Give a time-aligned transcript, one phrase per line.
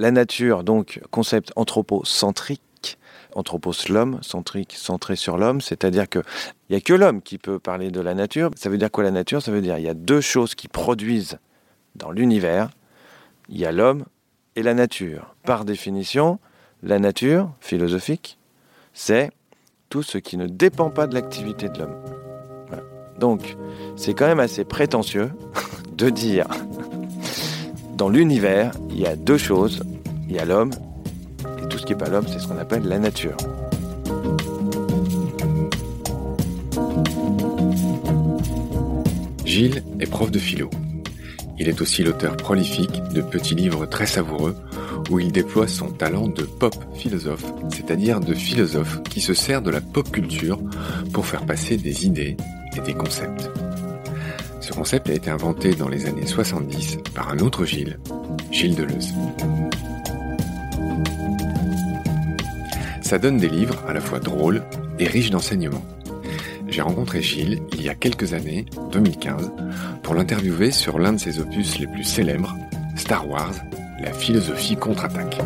[0.00, 2.98] la nature, donc concept anthropocentrique,
[3.34, 6.22] anthropos l'homme, centrique, centré sur l'homme, c'est-à-dire qu'il
[6.70, 8.50] n'y a que l'homme qui peut parler de la nature.
[8.56, 9.42] Ça veut dire quoi la nature?
[9.42, 11.38] Ça veut dire qu'il y a deux choses qui produisent
[11.96, 12.70] dans l'univers,
[13.50, 14.06] il y a l'homme
[14.56, 15.34] et la nature.
[15.44, 16.38] Par définition,
[16.82, 18.38] la nature philosophique,
[18.94, 19.30] c'est
[19.90, 21.96] tout ce qui ne dépend pas de l'activité de l'homme.
[23.18, 23.58] Donc,
[23.96, 25.30] c'est quand même assez prétentieux
[25.92, 26.46] de dire,
[28.00, 29.82] dans l'univers, il y a deux choses,
[30.26, 30.70] il y a l'homme,
[31.62, 33.36] et tout ce qui n'est pas l'homme, c'est ce qu'on appelle la nature.
[39.44, 40.70] Gilles est prof de philo.
[41.58, 44.56] Il est aussi l'auteur prolifique de petits livres très savoureux
[45.10, 49.70] où il déploie son talent de pop philosophe, c'est-à-dire de philosophe qui se sert de
[49.70, 50.58] la pop culture
[51.12, 52.38] pour faire passer des idées
[52.78, 53.50] et des concepts.
[54.70, 57.98] Ce concept a été inventé dans les années 70 par un autre Gilles,
[58.52, 59.12] Gilles Deleuze.
[63.02, 64.62] Ça donne des livres à la fois drôles
[65.00, 65.84] et riches d'enseignements.
[66.68, 69.50] J'ai rencontré Gilles il y a quelques années, 2015,
[70.04, 72.56] pour l'interviewer sur l'un de ses opus les plus célèbres,
[72.94, 73.54] Star Wars,
[74.00, 75.40] la philosophie contre-attaque.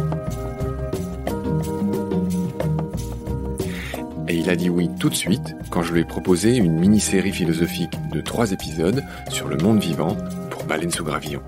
[4.35, 7.31] Et il a dit oui tout de suite quand je lui ai proposé une mini-série
[7.31, 10.17] philosophique de trois épisodes sur le monde vivant
[10.51, 11.41] pour Baleine sous gravillon.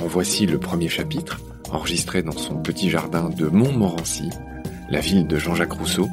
[0.00, 1.40] En voici le premier chapitre,
[1.72, 4.30] enregistré dans son petit jardin de Montmorency,
[4.88, 6.08] la ville de Jean-Jacques Rousseau,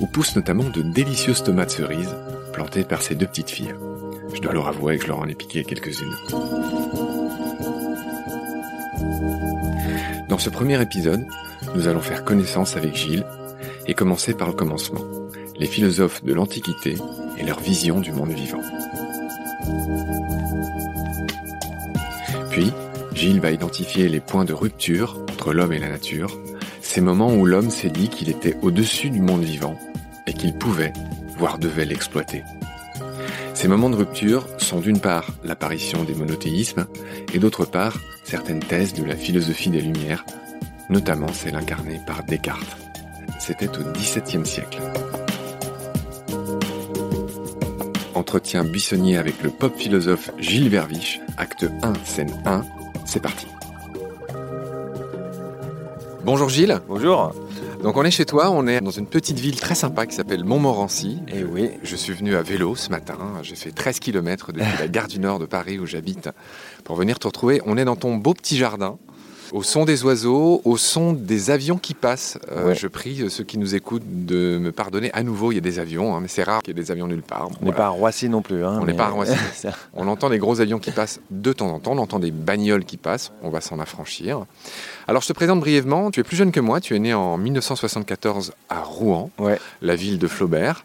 [0.00, 2.16] où poussent notamment de délicieuses tomates cerises
[2.54, 3.74] plantées par ses deux petites filles.
[4.32, 6.16] Je dois leur avouer que je leur en ai piqué quelques-unes.
[10.30, 11.26] Dans ce premier épisode,
[11.74, 13.26] nous allons faire connaissance avec Gilles
[13.86, 15.02] et commencer par le commencement,
[15.58, 16.96] les philosophes de l'Antiquité
[17.38, 18.62] et leur vision du monde vivant.
[22.50, 22.72] Puis,
[23.14, 26.38] Gilles va identifier les points de rupture entre l'homme et la nature,
[26.80, 29.78] ces moments où l'homme s'est dit qu'il était au-dessus du monde vivant
[30.26, 30.92] et qu'il pouvait,
[31.38, 32.42] voire devait l'exploiter.
[33.54, 36.86] Ces moments de rupture sont d'une part l'apparition des monothéismes
[37.32, 40.26] et d'autre part certaines thèses de la philosophie des Lumières,
[40.90, 42.76] notamment celle incarnée par Descartes.
[43.38, 44.80] C'était au XVIIe siècle.
[48.26, 52.64] Entretien buissonnier avec le pop philosophe Gilles Verviche, acte 1, scène 1,
[53.04, 53.46] c'est parti.
[56.24, 56.80] Bonjour Gilles.
[56.88, 57.32] Bonjour.
[57.84, 60.42] Donc on est chez toi, on est dans une petite ville très sympa qui s'appelle
[60.42, 61.20] Montmorency.
[61.28, 61.70] Et eh oui.
[61.84, 65.20] Je suis venu à vélo ce matin, j'ai fait 13 km depuis la gare du
[65.20, 66.28] Nord de Paris où j'habite
[66.82, 67.62] pour venir te retrouver.
[67.64, 68.98] On est dans ton beau petit jardin
[69.52, 72.38] au son des oiseaux, au son des avions qui passent.
[72.50, 75.10] Euh, je prie euh, ceux qui nous écoutent de me pardonner.
[75.12, 76.90] À nouveau, il y a des avions, hein, mais c'est rare qu'il y ait des
[76.90, 77.48] avions nulle part.
[77.60, 78.64] On n'est pas à Roissy non plus.
[78.64, 79.36] Hein, on n'est pas à Roissy.
[79.94, 82.84] on entend des gros avions qui passent de temps en temps, on entend des bagnoles
[82.84, 84.44] qui passent, on va s'en affranchir.
[85.08, 87.36] Alors je te présente brièvement, tu es plus jeune que moi, tu es né en
[87.36, 89.30] 1974 à Rouen,
[89.82, 90.84] la ville de Flaubert.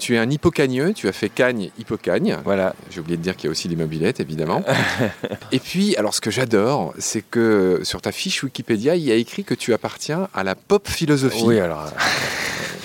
[0.00, 2.38] Tu es un hippocagneux, tu as fait Cagne, hippocagne.
[2.44, 2.74] Voilà.
[2.90, 4.64] J'ai oublié de dire qu'il y a aussi des mobilettes, évidemment.
[5.52, 9.14] et puis, alors ce que j'adore, c'est que sur ta fiche Wikipédia, il y a
[9.14, 11.44] écrit que tu appartiens à la pop philosophie.
[11.44, 11.92] Oui, alors.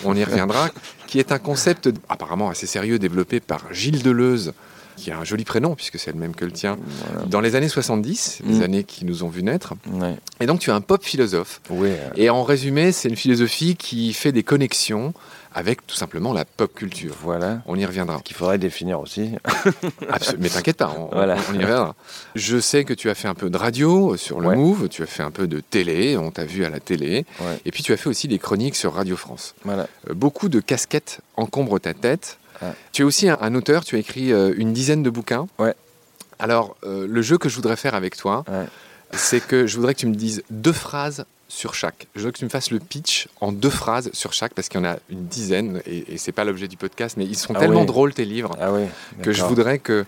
[0.04, 0.70] On y reviendra,
[1.08, 4.54] qui est un concept apparemment assez sérieux développé par Gilles Deleuze
[4.96, 6.78] qui a un joli prénom, puisque c'est le même que le tien,
[7.28, 8.64] dans les années 70, les mm.
[8.64, 9.74] années qui nous ont vu naître.
[10.40, 11.62] Et donc tu es un pop philosophe.
[11.70, 15.14] Oui, Et en résumé, c'est une philosophie qui fait des connexions
[15.56, 17.16] avec tout simplement la pop culture.
[17.24, 17.62] Voilà.
[17.66, 18.20] On y reviendra.
[18.20, 19.32] Qu'il faudrait définir aussi.
[20.40, 21.38] Mais t'inquiète pas, on, voilà.
[21.50, 21.96] on, y reviendra.
[22.36, 25.06] Je sais que tu as fait un peu de radio sur le Move, tu as
[25.06, 27.26] fait un peu de télé, on t'a vu à la télé,
[27.64, 29.56] et puis tu as fait aussi des chroniques sur Radio France.
[29.64, 29.88] Voilà.
[30.10, 32.38] Euh, beaucoup de casquettes encombrent ta tête.
[32.92, 35.48] Tu es aussi un, auteur, tu as écrit euh, une dizaine de bouquins.
[35.58, 35.74] Ouais.
[36.40, 38.44] Alors, euh, le jeu que je voudrais faire avec toi,
[39.14, 42.08] c'est que je voudrais que tu me dises deux phrases sur chaque.
[42.16, 44.80] Je veux que tu me fasses le pitch en deux phrases sur chaque, parce qu'il
[44.80, 47.54] y en a une dizaine, et, et c'est pas l'objet du podcast, mais ils sont
[47.56, 48.72] ah tellement drôles tes livres, ah
[49.22, 50.06] que je voudrais que,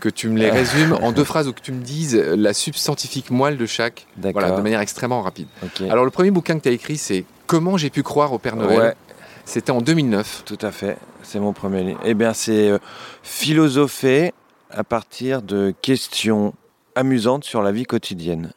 [0.00, 3.30] que tu me les résumes en deux phrases ou que tu me dises la substantifique
[3.30, 5.48] moelle de chaque, voilà, de manière extrêmement rapide.
[5.88, 8.56] Alors le premier bouquin que tu as écrit, c'est Comment j'ai pu croire au Père
[8.56, 8.96] Noël?
[9.44, 10.42] C'était en 2009.
[10.44, 12.00] Tout à fait, c'est mon premier livre.
[12.04, 12.78] Eh bien, c'est euh,
[13.22, 14.34] philosopher
[14.70, 16.54] à partir de questions
[16.96, 18.52] amusantes sur la vie quotidienne.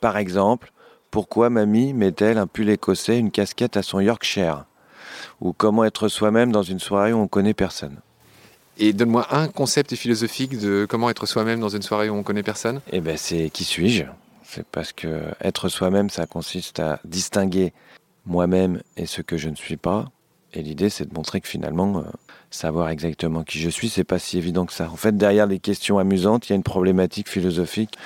[0.00, 0.72] Par exemple,
[1.16, 4.66] pourquoi mamie met-elle un pull écossais, une casquette à son Yorkshire?
[5.40, 8.02] Ou comment être soi-même dans une soirée où on connaît personne?
[8.76, 12.42] Et donne-moi un concept philosophique de comment être soi-même dans une soirée où on connaît
[12.42, 12.82] personne.
[12.92, 14.04] Eh bien, c'est qui suis-je?
[14.42, 17.72] C'est parce que être soi-même, ça consiste à distinguer
[18.26, 20.10] moi-même et ce que je ne suis pas.
[20.52, 22.02] Et l'idée, c'est de montrer que finalement, euh,
[22.50, 24.90] savoir exactement qui je suis, c'est pas si évident que ça.
[24.90, 27.96] En fait, derrière les questions amusantes, il y a une problématique philosophique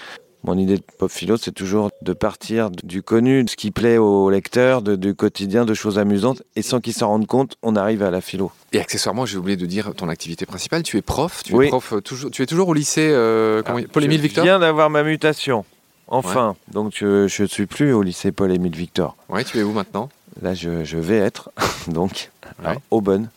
[0.42, 3.98] Mon idée de pop philo, c'est toujours de partir du connu, de ce qui plaît
[3.98, 7.76] au lecteur, de, du quotidien, de choses amusantes, et sans qu'ils s'en rendent compte, on
[7.76, 8.50] arrive à la philo.
[8.72, 10.82] Et accessoirement, j'ai oublié de dire ton activité principale.
[10.82, 11.42] Tu es prof.
[11.44, 12.31] Tu es prof euh, toujours.
[12.31, 14.44] Tu es toujours au lycée euh, ah, Paul-Émile Victor.
[14.44, 15.64] Je viens d'avoir ma mutation.
[16.08, 19.16] Enfin, donc je ne suis plus au lycée Paul-Émile Victor.
[19.28, 20.08] Oui, tu es où maintenant?
[20.43, 21.50] Là, je, vais être
[21.88, 22.31] donc
[22.64, 23.28] à Aubonne.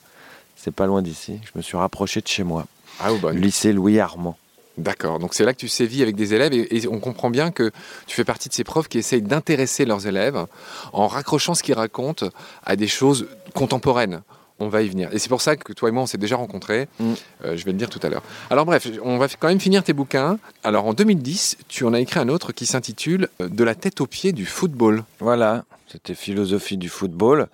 [0.55, 1.39] C'est pas loin d'ici.
[1.43, 2.65] Je me suis rapproché de chez moi.
[2.99, 3.37] À Aubonne.
[3.37, 4.37] Lycée Louis Armand.
[4.77, 7.71] D'accord, donc c'est là que tu sévis avec des élèves et, on comprend bien que
[8.07, 10.45] tu fais partie de ces profs qui essayent d'intéresser leurs élèves
[10.93, 12.27] en raccrochant ce qu'ils racontent
[12.65, 14.21] à des choses contemporaines.
[14.59, 15.09] On va y venir.
[15.11, 16.87] Et c'est pour ça que toi et moi, on s'est déjà rencontrés.
[16.99, 17.13] Mm.
[17.43, 18.23] Euh, je vais le dire tout à l'heure.
[18.49, 20.39] Alors bref, on va quand même finir tes bouquins.
[20.63, 23.99] Alors en 2010, tu en as écrit un autre qui s'intitule euh, De la tête
[23.99, 25.03] aux pieds du football.
[25.19, 27.47] Voilà, c'était philosophie du football.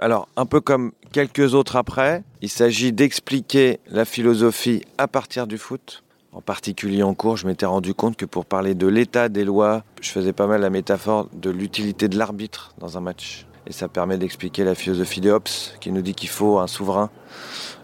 [0.00, 5.58] Alors un peu comme quelques autres après, il s'agit d'expliquer la philosophie à partir du
[5.58, 6.03] foot
[6.34, 9.84] en particulier en cours, je m'étais rendu compte que pour parler de l'état des lois,
[10.00, 13.46] je faisais pas mal la métaphore de l'utilité de l'arbitre dans un match.
[13.68, 15.48] Et ça permet d'expliquer la philosophie de Hobbes,
[15.80, 17.08] qui nous dit qu'il faut un souverain.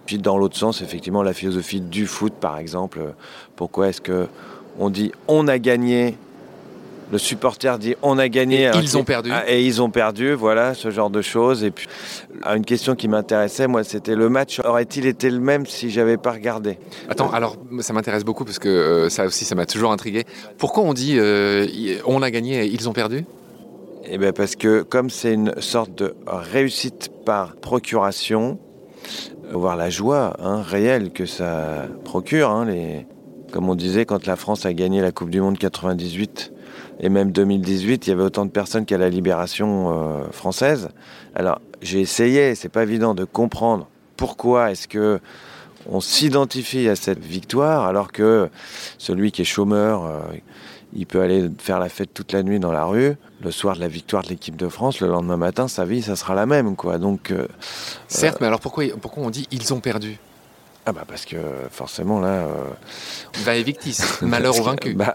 [0.05, 3.15] Puis dans l'autre sens, effectivement, la philosophie du foot, par exemple.
[3.55, 4.27] Pourquoi est-ce que
[4.79, 6.19] on dit on a gagné
[7.11, 8.65] le supporter dit on a gagné.
[8.65, 9.31] Et ils ont perdu.
[9.33, 11.65] Ah, et ils ont perdu, voilà, ce genre de choses.
[11.65, 11.89] Et puis,
[12.47, 16.33] une question qui m'intéressait, moi, c'était le match aurait-il été le même si j'avais pas
[16.33, 16.79] regardé?
[17.09, 20.25] Attends, alors ça m'intéresse beaucoup parce que euh, ça aussi, ça m'a toujours intrigué.
[20.59, 21.67] Pourquoi on dit euh,
[22.07, 23.25] on a gagné et ils ont perdu?
[24.05, 28.59] Eh bien, parce que comme c'est une sorte de réussite par procuration,
[29.53, 33.07] voir la joie hein, réelle que ça procure, hein, les...
[33.53, 36.53] comme on disait quand la France a gagné la Coupe du Monde 98
[37.01, 40.91] et même 2018, il y avait autant de personnes qu'à la libération euh, française.
[41.35, 45.19] Alors j'ai essayé, c'est pas évident de comprendre pourquoi est-ce que
[45.91, 48.51] on s'identifie à cette victoire alors que
[48.99, 50.21] celui qui est chômeur, euh,
[50.93, 53.15] il peut aller faire la fête toute la nuit dans la rue.
[53.43, 56.17] Le soir de la victoire de l'équipe de France, le lendemain matin, sa vie, ça
[56.17, 56.99] sera la même, quoi.
[56.99, 57.47] Donc, euh,
[58.09, 60.19] certes, mais alors pourquoi, pourquoi on dit ils ont perdu?
[60.91, 61.37] Ah bah parce que
[61.71, 62.47] forcément là...
[62.49, 62.65] Euh...
[63.45, 64.95] Va victis, malheur au vaincu.
[64.95, 65.15] Bah,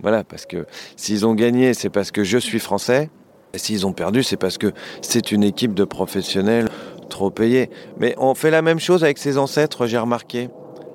[0.00, 3.10] voilà, parce que s'ils ont gagné, c'est parce que je suis français.
[3.54, 6.68] Et s'ils ont perdu, c'est parce que c'est une équipe de professionnels
[7.10, 7.70] trop payés.
[7.98, 10.48] Mais on fait la même chose avec ses ancêtres, j'ai remarqué.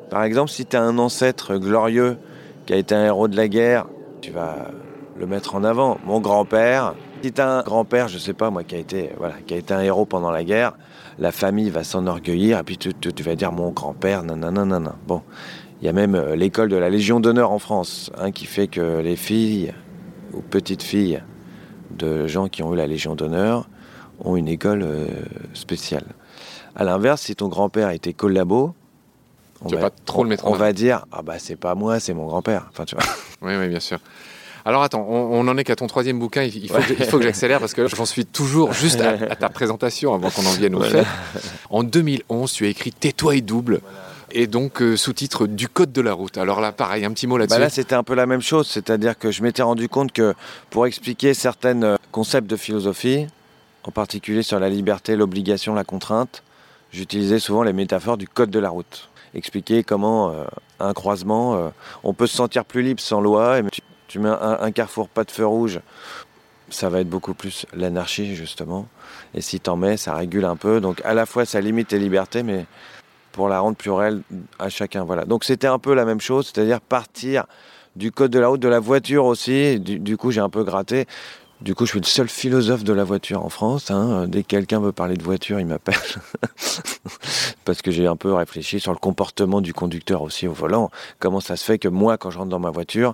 [0.10, 2.18] Par exemple, si tu as un ancêtre glorieux
[2.68, 3.86] qui a été un héros de la guerre,
[4.22, 4.72] tu vas
[5.18, 5.98] le mettre en avant.
[6.06, 9.36] Mon grand-père, si tu as un grand-père, je sais pas moi, qui a été, voilà,
[9.46, 10.74] qui a été un héros pendant la guerre,
[11.19, 14.95] la famille va s'enorgueillir, et puis tu, vas dire mon grand-père, nanana.
[15.06, 15.21] Bon,
[15.81, 18.68] il y a même euh, l'école de la Légion d'honneur en France, hein, qui fait
[18.68, 19.74] que les filles
[20.33, 21.21] ou petites filles
[21.92, 23.69] de gens qui ont eu la Légion d'honneur
[24.24, 25.07] ont une école euh,
[25.54, 26.06] spéciale.
[26.75, 28.74] À l'inverse, si ton grand-père était collabo,
[29.62, 32.13] on, va, pas trop le mettre on va dire ah bah c'est pas moi, c'est
[32.13, 32.68] mon grand-père.
[32.69, 33.04] Enfin tu vois.
[33.42, 34.00] Oui, oui, bien sûr.
[34.66, 36.44] Alors attends, on, en est qu'à ton troisième bouquin.
[36.44, 40.46] Il faut, que, j'accélère parce que j'en suis toujours juste à, ta présentation avant qu'on
[40.46, 41.06] en vienne au fait.
[41.70, 43.82] En 2011, tu as écrit Tais-toi et double.
[44.32, 46.38] Et donc, euh, sous-titre du Code de la route.
[46.38, 47.58] Alors là, pareil, un petit mot là-dessus.
[47.58, 48.68] Bah là, c'était un peu la même chose.
[48.68, 50.36] C'est-à-dire que je m'étais rendu compte que
[50.70, 53.28] pour expliquer certains euh, concepts de philosophie,
[53.84, 56.44] en particulier sur la liberté, l'obligation, la contrainte,
[56.92, 59.10] j'utilisais souvent les métaphores du Code de la route.
[59.34, 60.44] Expliquer comment, euh,
[60.80, 61.72] un croisement,
[62.04, 63.60] on peut se sentir plus libre sans loi.
[63.60, 63.82] Et tu
[64.18, 65.82] mets un, carrefour pas de feu rouge,
[66.70, 68.88] ça va être beaucoup plus l'anarchie justement.
[69.36, 70.82] Et si t'en mets, ça régule un peu.
[70.82, 72.66] Donc à la fois ça limite tes libertés, mais
[73.32, 74.22] pour la rendre plus réelle
[74.58, 75.04] à chacun.
[75.04, 75.25] Voilà.
[75.25, 77.46] Donc c'était un peu la même chose, c'est-à-dire partir
[77.96, 79.80] du code de la route, de la voiture aussi.
[79.80, 81.06] du coup, j'ai un peu gratté.
[81.62, 83.92] Du coup, je suis le seul philosophe de la voiture en France.
[83.92, 84.28] Hein.
[84.30, 85.98] Dès que quelqu'un veut parler de voiture, il m'appelle.
[87.66, 90.89] Parce que j'ai un peu réfléchi sur le comportement du conducteur aussi au volant.
[91.20, 93.13] Comment ça se fait que moi, quand je rentre dans ma voiture,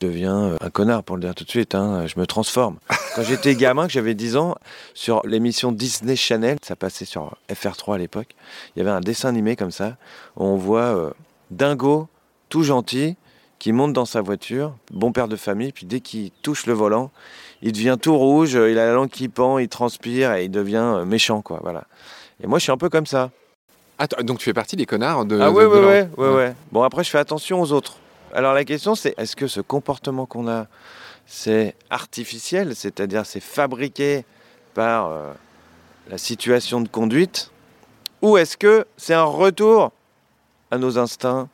[0.00, 1.74] je deviens euh, un connard, pour le dire tout de suite.
[1.74, 2.06] Hein.
[2.06, 2.78] Je me transforme.
[3.14, 4.54] Quand j'étais gamin, que j'avais 10 ans,
[4.94, 8.34] sur l'émission Disney Channel, ça passait sur FR3 à l'époque,
[8.74, 9.98] il y avait un dessin animé comme ça,
[10.36, 11.10] où on voit euh,
[11.50, 12.08] Dingo,
[12.48, 13.16] tout gentil,
[13.58, 17.10] qui monte dans sa voiture, bon père de famille, puis dès qu'il touche le volant,
[17.62, 20.76] il devient tout rouge, il a la langue qui pend, il transpire et il devient
[20.76, 21.60] euh, méchant, quoi.
[21.62, 21.84] Voilà.
[22.42, 23.30] Et moi, je suis un peu comme ça.
[23.98, 25.38] Ah, donc tu fais partie des connards de.
[25.40, 27.98] Ah ouais, ouais, ouais, ouais, Bon, après, je fais attention aux autres.
[28.34, 30.66] Alors la question, c'est est-ce que ce comportement qu'on a,
[31.26, 34.24] c'est artificiel, c'est-à-dire c'est fabriqué
[34.74, 35.32] par euh,
[36.08, 37.50] la situation de conduite,
[38.22, 39.92] ou est-ce que c'est un retour
[40.70, 41.48] à nos instincts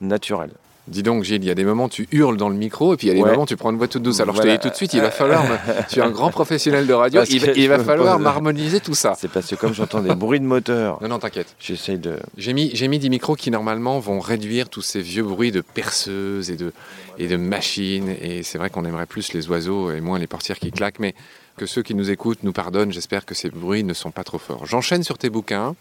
[0.00, 0.54] naturels?
[0.86, 2.96] Dis donc, Gilles, il y a des moments où tu hurles dans le micro et
[2.98, 4.20] puis il y a des moments où tu prends une voix toute douce.
[4.20, 5.44] Alors je te dis tout de suite, il va falloir.
[5.88, 9.14] tu es un grand professionnel de radio, il, va falloir m'harmoniser tout ça.
[9.18, 10.98] C'est parce que comme j'entends des bruits de moteur.
[11.00, 11.54] Non, non, t'inquiète.
[11.58, 12.18] J'essaye de.
[12.36, 15.62] J'ai mis, j'ai mis des micros qui normalement vont réduire tous ces vieux bruits de
[15.62, 16.72] perceuses et de,
[17.18, 18.14] et de machines.
[18.20, 20.98] Et c'est vrai qu'on aimerait plus les oiseaux et moins les portières qui claquent.
[20.98, 21.14] Mais
[21.56, 22.92] que ceux qui nous écoutent nous pardonnent.
[22.92, 24.66] J'espère que ces bruits ne sont pas trop forts.
[24.66, 25.74] J'enchaîne sur tes bouquins.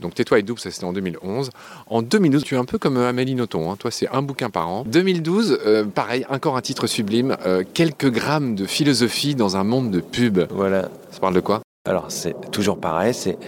[0.00, 1.50] Donc Tais-toi et double, ça c'était en 2011.
[1.86, 3.70] En 2012, tu es un peu comme euh, Amélie Nothomb.
[3.70, 3.76] Hein.
[3.78, 4.84] Toi, c'est un bouquin par an.
[4.86, 7.36] 2012, euh, pareil, encore un titre sublime.
[7.46, 10.40] Euh, quelques grammes de philosophie dans un monde de pub.
[10.50, 10.88] Voilà.
[11.10, 11.60] Ça parle de quoi?
[11.88, 13.14] Alors, c'est toujours pareil.
[13.14, 13.38] C'est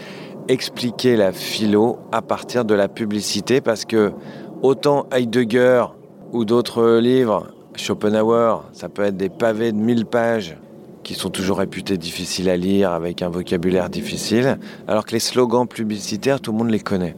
[0.49, 4.12] expliquer la philo à partir de la publicité parce que
[4.62, 5.85] autant Heidegger
[6.32, 10.56] ou d'autres livres, Schopenhauer, ça peut être des pavés de 1000 pages
[11.02, 15.66] qui sont toujours réputés difficiles à lire avec un vocabulaire difficile, alors que les slogans
[15.66, 17.16] publicitaires, tout le monde les connaît.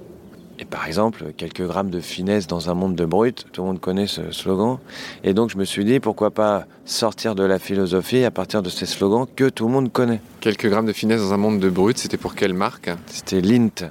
[0.59, 3.81] Et par exemple, quelques grammes de finesse dans un monde de brut, tout le monde
[3.81, 4.79] connaît ce slogan.
[5.25, 8.71] Et donc je me suis dit, pourquoi pas sortir de la philosophie à partir de
[8.71, 10.21] ces slogans que tout le monde connaît.
[10.41, 12.91] Quelques grammes de finesse dans un monde de brut, c'était pour quelle marque?
[13.07, 13.91] C'était Lint.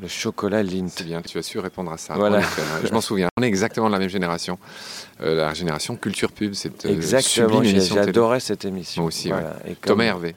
[0.00, 0.88] Le chocolat Lint.
[0.88, 2.14] C'est bien, tu as su répondre à ça.
[2.14, 2.42] Voilà.
[2.84, 3.28] je m'en souviens.
[3.38, 4.58] On est exactement de la même génération.
[5.20, 9.02] Euh, la génération Culture Pub, c'est euh, Exactement, j'adorais cette émission.
[9.02, 9.30] Moi aussi,
[9.82, 10.34] Thomas Hervé.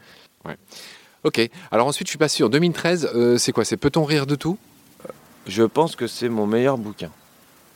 [1.24, 1.40] Ok,
[1.72, 2.50] alors ensuite je suis pas sûr.
[2.50, 3.64] 2013, euh, c'est quoi?
[3.64, 4.58] C'est Peut-on rire de tout?
[5.48, 7.12] Je pense que c'est mon meilleur bouquin.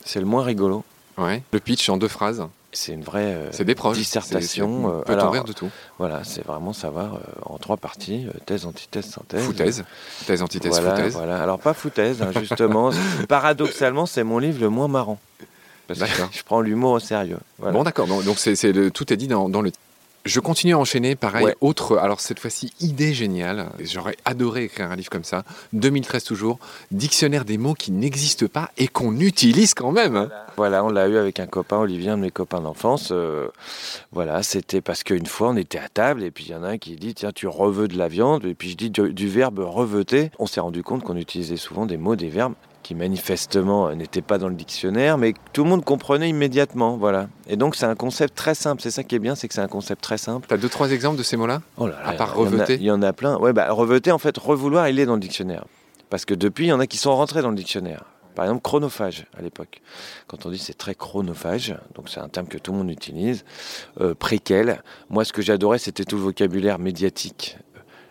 [0.04, 0.84] C'est le moins rigolo.
[1.16, 1.42] Ouais.
[1.52, 2.46] Le pitch en deux phrases.
[2.78, 5.02] C'est une vraie euh, des dissertation.
[5.04, 5.68] Peut on rire de tout
[5.98, 9.42] Voilà, c'est vraiment savoir euh, en trois parties thèse, antithèse, synthèse.
[9.42, 9.84] Foutaise.
[10.28, 11.12] Thèse, antithèse, voilà, foutaise.
[11.14, 11.42] Voilà.
[11.42, 12.92] Alors pas foutaise, hein, justement.
[13.28, 15.18] Paradoxalement, c'est mon livre le moins marrant.
[15.88, 16.28] D'accord.
[16.30, 17.38] je prends l'humour au sérieux.
[17.58, 18.06] Bon, d'accord.
[18.06, 18.54] Donc, c'est,
[18.92, 19.72] tout est dit dans, dans le
[20.28, 24.96] je continue à enchaîner, pareil, autre, alors cette fois-ci, idée géniale, j'aurais adoré écrire un
[24.96, 25.42] livre comme ça,
[25.72, 26.58] 2013 toujours,
[26.90, 30.28] dictionnaire des mots qui n'existent pas et qu'on utilise quand même.
[30.56, 33.08] Voilà, on l'a eu avec un copain, Olivier, un de mes copains d'enfance.
[33.10, 33.48] Euh,
[34.12, 36.68] voilà, c'était parce qu'une fois, on était à table et puis il y en a
[36.68, 39.28] un qui dit, tiens, tu reveux de la viande, et puis je dis du, du
[39.28, 40.30] verbe reveter.
[40.38, 42.54] On s'est rendu compte qu'on utilisait souvent des mots, des verbes
[42.88, 46.96] qui manifestement n'était pas dans le dictionnaire, mais tout le monde comprenait immédiatement.
[46.96, 47.28] Voilà.
[47.46, 48.80] Et donc c'est un concept très simple.
[48.80, 50.46] C'est ça qui est bien, c'est que c'est un concept très simple.
[50.48, 52.90] Tu as deux, trois exemples de ces mots-là oh là À part reveter Il y,
[52.90, 53.36] en a plein.
[53.36, 55.66] Ouais, bah, reveter, en fait, revouloir, il est dans le dictionnaire.
[56.08, 58.06] Parce que depuis, il y en a qui sont rentrés dans le dictionnaire.
[58.34, 59.82] Par exemple, chronophage à l'époque.
[60.26, 63.44] Quand on dit c'est très chronophage, donc c'est un terme que tout le monde utilise.
[64.00, 64.82] Euh, préquel.
[65.10, 67.58] Moi, ce que j'adorais, c'était tout le vocabulaire médiatique.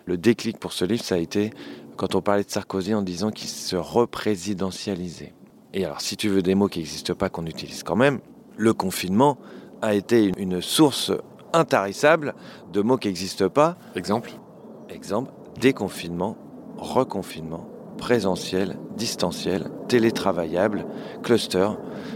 [0.05, 1.49] Le déclic pour ce livre, ça a été
[1.97, 5.33] quand on parlait de Sarkozy en disant qu'il se représidentialisait.
[5.73, 8.19] Et alors, si tu veux des mots qui n'existent pas, qu'on utilise quand même,
[8.55, 9.37] le confinement
[9.81, 11.11] a été une source
[11.53, 12.35] intarissable
[12.71, 13.77] de mots qui n'existent pas.
[13.95, 14.31] Exemple
[14.89, 16.37] Exemple, déconfinement,
[16.77, 20.85] reconfinement, présentiel, distanciel, télétravaillable,
[21.23, 21.67] cluster.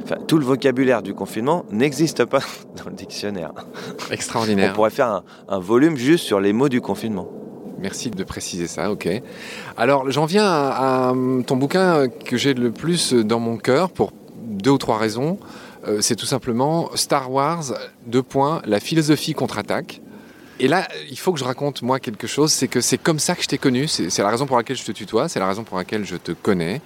[0.03, 2.39] Enfin, tout le vocabulaire du confinement n'existe pas
[2.77, 3.51] dans le dictionnaire.
[4.11, 4.71] Extraordinaire.
[4.71, 7.27] On pourrait faire un, un volume juste sur les mots du confinement.
[7.81, 9.09] Merci de préciser ça, ok.
[9.75, 11.13] Alors j'en viens à,
[11.47, 15.39] ton bouquin que j'ai le plus dans mon cœur pour deux ou trois raisons.
[15.87, 17.73] Euh, c'est tout simplement Star Wars,
[18.05, 19.99] deux points, la philosophie contre-attaque.
[20.59, 23.33] Et là, il faut que je raconte moi quelque chose, c'est que c'est comme ça
[23.33, 25.63] que je t'ai connu, c'est la raison pour laquelle je te tutoie, c'est la raison
[25.63, 26.81] pour laquelle je te connais.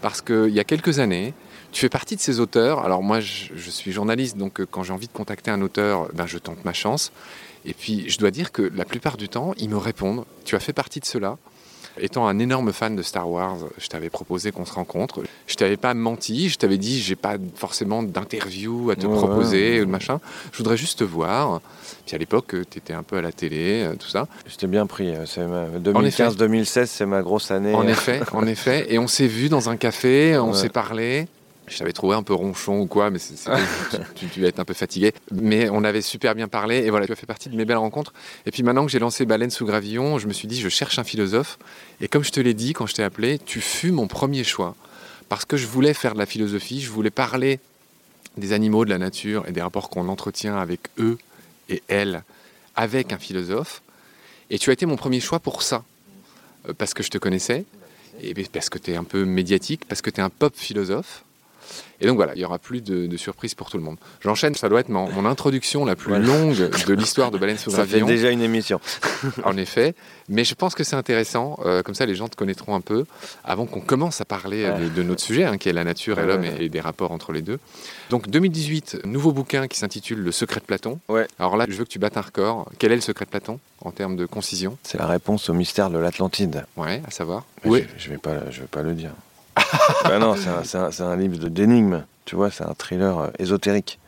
[0.00, 1.34] Parce qu'il y a quelques années,
[1.72, 2.84] tu fais partie de ces auteurs.
[2.84, 6.08] Alors moi, je, je suis journaliste, donc euh, quand j'ai envie de contacter un auteur,
[6.14, 7.12] ben, je tente ma chance.
[7.64, 10.24] Et puis, je dois dire que la plupart du temps, ils me répondent.
[10.44, 11.38] Tu as fait partie de cela.
[11.98, 15.22] Étant un énorme fan de Star Wars, je t'avais proposé qu'on se rencontre.
[15.46, 19.84] Je t'avais pas menti, je t'avais dit j'ai pas forcément d'interview à te proposer ou
[19.84, 20.18] de machin.
[20.52, 21.60] Je voudrais juste te voir.
[22.06, 24.26] Puis à l'époque, tu étais un peu à la télé, euh, tout ça.
[24.46, 25.12] J'étais bien pris.
[25.12, 27.74] 2015-2016, euh, c'est ma grosse année.
[27.74, 28.86] En effet, en effet.
[28.88, 31.28] Et on s'est vu dans un café, on s'est parlé.
[31.68, 34.74] Je t'avais trouvé un peu ronchon ou quoi, mais tu, tu, devais être un peu
[34.74, 35.12] fatigué.
[35.30, 37.76] Mais on avait super bien parlé et voilà, tu as fait partie de mes belles
[37.76, 38.12] rencontres.
[38.46, 40.98] Et puis maintenant que j'ai lancé Baleine sous Gravillon, je me suis dit, je cherche
[40.98, 41.58] un philosophe.
[42.00, 44.74] Et comme je te l'ai dit quand je t'ai appelé, tu fus mon premier choix.
[45.28, 47.60] Parce que je voulais faire de la philosophie, je voulais parler
[48.36, 51.18] des animaux, de la nature et des rapports qu'on entretient avec eux
[51.68, 52.22] et elles,
[52.74, 53.82] avec un philosophe.
[54.50, 55.84] Et tu as été mon premier choix pour ça.
[56.68, 57.64] Euh, parce que je te connaissais,
[58.20, 61.24] et parce que tu es un peu médiatique, parce que tu es un pop philosophe.
[62.00, 63.96] Et donc voilà, il y aura plus de, surprises pour tout le monde.
[64.20, 67.86] J'enchaîne, ça doit être mon, introduction la plus longue de l'histoire de Baleine sous Ça
[67.86, 68.80] fait déjà une émission.
[69.44, 69.94] en effet,
[70.28, 73.04] mais je pense que c'est intéressant, euh, comme ça les gens te connaîtront un peu,
[73.44, 76.44] avant qu'on commence à parler de, notre sujet, hein, qui est la nature et l'homme
[76.44, 77.58] et, des rapports entre les deux.
[78.10, 80.98] Donc 2018, nouveau bouquin qui s'intitule Le secret de Platon.
[81.08, 81.26] Ouais.
[81.38, 82.68] Alors là, je veux que tu battes un record.
[82.78, 84.76] Quel est le secret de Platon en termes de concision?
[84.82, 86.64] C'est la réponse au mystère de l'Atlantide.
[86.76, 87.44] Ouais, à savoir.
[87.64, 87.84] Oui.
[87.96, 89.12] Je ne vais, pas, je vais pas le dire.
[90.04, 92.04] bah non, c'est un, un, livre d'énigmes.
[92.24, 93.98] Tu vois, c'est un thriller euh, ésotérique.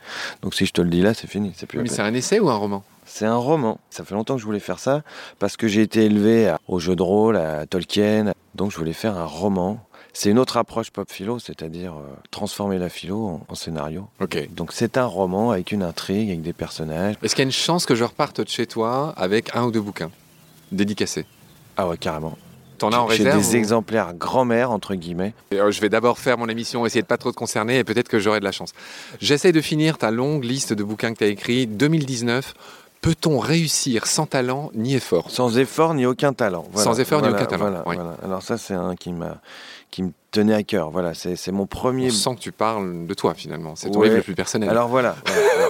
[0.43, 1.53] Donc si je te le dis là, c'est fini.
[1.57, 2.85] C'est plus Mais c'est un essai ou un roman?
[3.07, 3.79] C'est un roman.
[3.91, 5.03] Ça fait longtemps que je voulais faire ça
[5.39, 8.33] parce que j'ai été élevé au jeu de rôle, à Tolkien.
[8.55, 9.85] Donc je voulais faire un roman.
[10.13, 14.09] C'est une autre approche pop philo, c'est-à-dire euh, transformer la philo en, en scénario.
[14.21, 14.49] Ok.
[14.53, 17.17] Donc c'est un roman avec une intrigue, avec des personnages.
[17.23, 19.73] Est-ce qu'il y a une chance que je reparte de chez toi avec un ou
[19.73, 20.11] deux bouquins
[20.71, 21.27] dédicacés?
[21.77, 22.39] Ah ouais, carrément.
[22.79, 25.33] T'en as en J'ai réserve des ou- exemplaires grand-mère, entre guillemets.
[25.53, 27.85] Et, euh, Je vais d'abord faire mon émission, essayer de pas trop te concerner et
[27.85, 28.73] peut-être que j'aurai de la chance.
[29.21, 31.67] J'essaie de finir ta longue liste de bouquins que tu as écrits.
[31.67, 32.55] 2019,
[33.01, 35.31] peut-on réussir sans talent ni effort?
[35.31, 36.67] Sans effort ni aucun talent.
[36.73, 36.85] Voilà.
[36.85, 37.97] Sans effort ni aucun talent, voilà, oui.
[38.25, 39.39] Alors ça, c'est un qui m'a
[39.91, 40.91] qui me tenait à cœur.
[40.91, 42.09] Voilà, c'est mon premier.
[42.09, 43.77] On sent que tu parles de toi finalement.
[43.77, 44.07] C'est ton Ouais.
[44.07, 44.69] livre le plus personnel.
[44.69, 45.15] Alors voilà,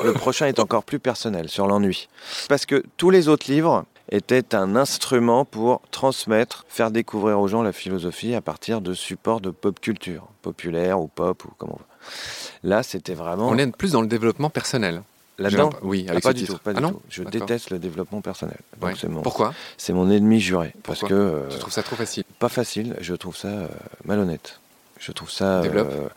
[0.02, 2.08] le prochain est encore plus personnel sur l'ennui.
[2.49, 7.62] Parce que tous les autres livres étaient un instrument pour transmettre, faire découvrir aux gens
[7.62, 11.78] la philosophie à partir de supports de pop culture, populaire ou pop ou comment on
[11.78, 12.68] veut.
[12.70, 15.02] Là, c'était vraiment On est plus dans le développement personnel.
[15.38, 15.70] là-dedans.
[15.82, 16.58] Oui, Ah, avec pas ce du titre.
[16.58, 17.00] tout, pas ah du non tout.
[17.08, 18.58] Je déteste le développement personnel.
[18.80, 18.96] Donc Ouais.
[19.00, 19.52] c'est mon, Pourquoi?
[19.78, 20.75] c'est mon ennemi juré.
[20.84, 21.16] Parce Pourquoi?
[21.16, 22.25] que euh, Tu trouves ça trop facile?
[22.38, 23.68] pas facile, je trouve ça euh,
[24.04, 24.61] malhonnête.
[25.00, 26.08] Je trouve ça euh,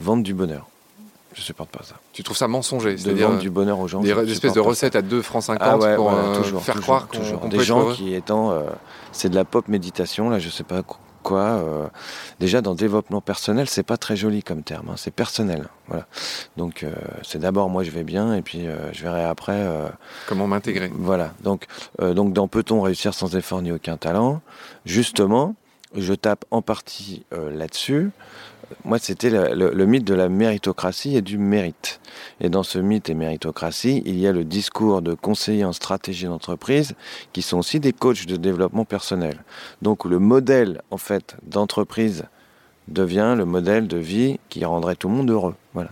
[0.00, 0.68] vendre du bonheur.
[1.34, 1.94] Je supporte pas ça.
[2.12, 4.00] Tu trouves ça mensonger De C'est-à-dire du bonheur aux gens.
[4.00, 4.68] des supporte espèces de ça.
[4.68, 7.46] recettes à 2 francs 50 Ah ouais, pour euh, toujours, faire toujours, croire qu'on toujours.
[7.48, 8.62] des gens qui étant euh,
[9.12, 11.86] c'est de la pop méditation là je sais pas qu- quoi euh,
[12.40, 16.06] déjà dans le développement personnel c'est pas très joli comme terme hein, c'est personnel voilà
[16.56, 16.86] donc
[17.22, 19.66] c'est d'abord moi je vais bien et puis je verrai après
[20.28, 21.66] Comment m'intégrer voilà donc
[22.00, 24.40] donc dans peut-on réussir sans effort ni aucun talent?
[24.86, 25.54] Justement
[25.96, 28.10] je tape en partie là-dessus
[28.84, 32.00] moi, c'était le, mythe de la méritocratie et du mérite.
[32.40, 36.26] Et dans ce mythe et méritocratie, il y a le discours de conseillers en stratégie
[36.26, 36.94] d'entreprise
[37.32, 39.44] qui sont aussi des coachs de développement personnel.
[39.82, 42.24] Donc, le modèle, en fait, d'entreprise
[42.88, 45.54] devient le modèle de vie qui rendrait tout le monde heureux.
[45.74, 45.90] Voilà.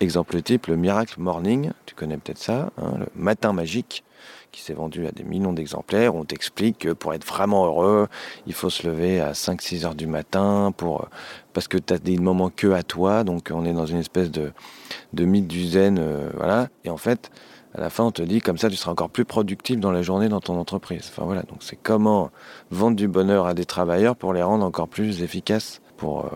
[0.00, 4.04] Exemple type, le Miracle Morning, tu connais peut-être ça, hein, le matin magique,
[4.52, 6.14] qui s'est vendu à des millions d'exemplaires.
[6.14, 8.08] On t'explique que pour être vraiment heureux,
[8.46, 11.08] il faut se lever à 5-6 heures du matin pour,
[11.52, 13.24] parce que tu as des moments que à toi.
[13.24, 14.52] Donc on est dans une espèce de,
[15.12, 16.00] de mythe du zen.
[16.36, 16.68] voilà.
[16.84, 17.30] Et en fait,
[17.74, 20.02] à la fin, on te dit comme ça, tu seras encore plus productif dans la
[20.02, 21.10] journée dans ton entreprise.
[21.10, 21.42] Enfin voilà.
[21.42, 22.30] Donc c'est comment
[22.70, 26.28] vendre du bonheur à des travailleurs pour les rendre encore plus efficaces pour euh,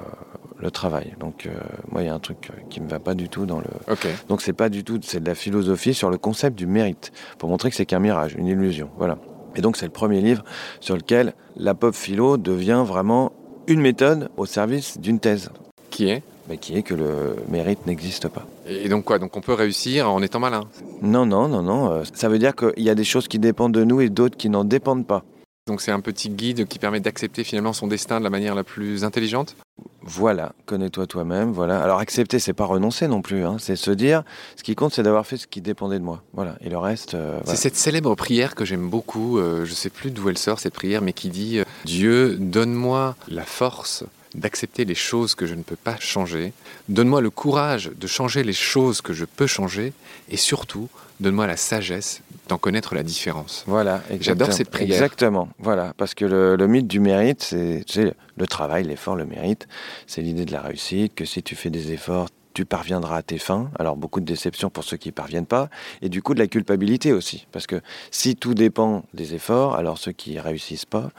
[0.61, 1.16] le travail.
[1.18, 1.50] Donc euh,
[1.90, 3.66] moi, il y a un truc euh, qui me va pas du tout dans le.
[3.90, 4.07] Ok.
[4.29, 7.48] Donc c'est pas du tout, c'est de la philosophie sur le concept du mérite, pour
[7.48, 8.90] montrer que c'est qu'un mirage, une illusion.
[8.96, 9.18] Voilà.
[9.57, 10.44] Et donc c'est le premier livre
[10.79, 13.33] sur lequel la pop philo devient vraiment
[13.66, 15.50] une méthode au service d'une thèse,
[15.90, 16.22] Qui est?
[16.48, 18.46] Mais qui est que le mérite n'existe pas.
[18.68, 19.18] Et donc quoi?
[19.18, 20.61] Donc on peut réussir en étant malin?
[21.02, 22.05] Non, non, non, non.
[22.12, 24.48] Ça veut dire qu'il y a des choses qui dépendent de nous et d'autres qui
[24.48, 25.24] n'en dépendent pas.
[25.66, 28.62] Donc c'est un petit guide qui permet d'accepter finalement son destin de la manière la
[28.62, 29.57] plus intelligente.
[30.00, 31.50] Voilà, connais-toi toi-même.
[31.50, 31.83] Voilà.
[31.83, 33.44] Alors accepter, c'est pas renoncer non plus.
[33.44, 33.57] hein.
[33.59, 34.22] C'est se dire,
[34.55, 36.22] ce qui compte, c'est d'avoir fait ce qui dépendait de moi.
[36.35, 36.57] Voilà.
[36.61, 39.38] Et le reste, euh, C'est cette célèbre prière que j'aime beaucoup.
[39.38, 43.16] euh, je sais plus d'où elle sort cette prière, mais qui dit euh, Dieu, donne-moi
[43.26, 44.05] la force
[44.37, 46.52] d'accepter les choses que je ne peux pas changer.
[46.88, 49.92] Donne-moi le courage de changer les choses que je peux changer.
[50.31, 53.64] Et surtout, donne-moi la sagesse d'en connaître la différence.
[53.66, 54.94] Voilà, J'adore cette prière.
[54.94, 59.16] Exactement, voilà, parce que le, le mythe du mérite, c'est tu sais, le travail, l'effort,
[59.16, 59.66] le mérite,
[60.06, 63.38] c'est l'idée de la réussite, que si tu fais des efforts, tu parviendras à tes
[63.38, 63.70] fins.
[63.78, 65.68] Alors beaucoup de déceptions pour ceux qui ne parviennent pas,
[66.00, 67.80] et du coup de la culpabilité aussi, parce que
[68.11, 71.11] si tout dépend des efforts, alors ceux qui réussissent pas,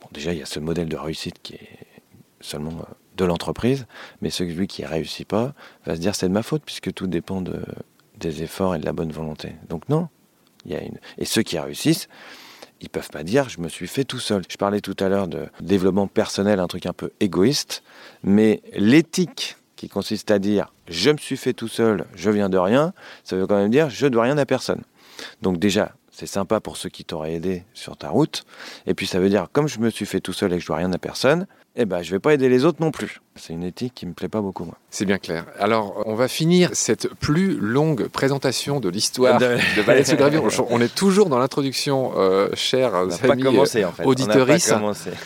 [0.00, 1.78] bon déjà il y a ce modèle de réussite qui est
[2.40, 3.86] seulement euh, de l'entreprise,
[4.20, 5.54] mais celui qui ne réussit pas
[5.86, 7.62] va se dire c'est de ma faute puisque tout dépend de,
[8.18, 9.52] des efforts et de la bonne volonté.
[9.68, 10.08] Donc non,
[10.68, 12.08] Et ceux qui réussissent,
[12.80, 14.42] ils peuvent pas dire je me suis fait tout seul.
[14.48, 17.82] Je parlais tout à l'heure de développement personnel, un truc un peu égoïste,
[18.22, 22.58] mais l'éthique qui consiste à dire je me suis fait tout seul, je viens de
[22.58, 22.92] rien,
[23.24, 24.82] ça veut quand même dire je dois rien à personne.
[25.42, 28.44] Donc déjà, c'est sympa pour ceux qui t'auraient aidé sur ta route.
[28.86, 30.66] Et puis ça veut dire comme je me suis fait tout seul et que je
[30.66, 33.20] dois rien à personne, eh ben je vais pas aider les autres non plus.
[33.34, 34.74] C'est une éthique qui me plaît pas beaucoup moi.
[34.90, 35.46] C'est bien clair.
[35.58, 40.44] Alors, on va finir cette plus longue présentation de l'histoire De- de Gravure.
[40.70, 44.04] On est toujours dans l'introduction, euh, chers pas commencé en fait.
[44.74, 45.10] Commencé.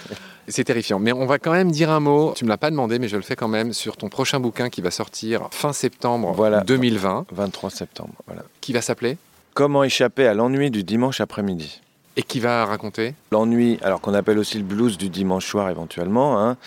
[0.49, 1.01] C'est terrifiant.
[1.01, 2.33] Mais on va quand même dire un mot.
[2.37, 4.71] Tu me l'as pas demandé, mais je le fais quand même sur ton prochain bouquin
[4.71, 6.61] qui va sortir fin septembre Voilà.
[6.61, 8.45] 2020, 23 septembre, voilà.
[8.61, 9.19] qui va s'appeler?
[9.57, 11.81] Comment échapper à l'ennui du dimanche après-midi
[12.19, 13.15] et qui va raconter?
[13.33, 16.59] L'ennui, alors qu'on appelle aussi le blues du dimanche soir éventuellement, hein,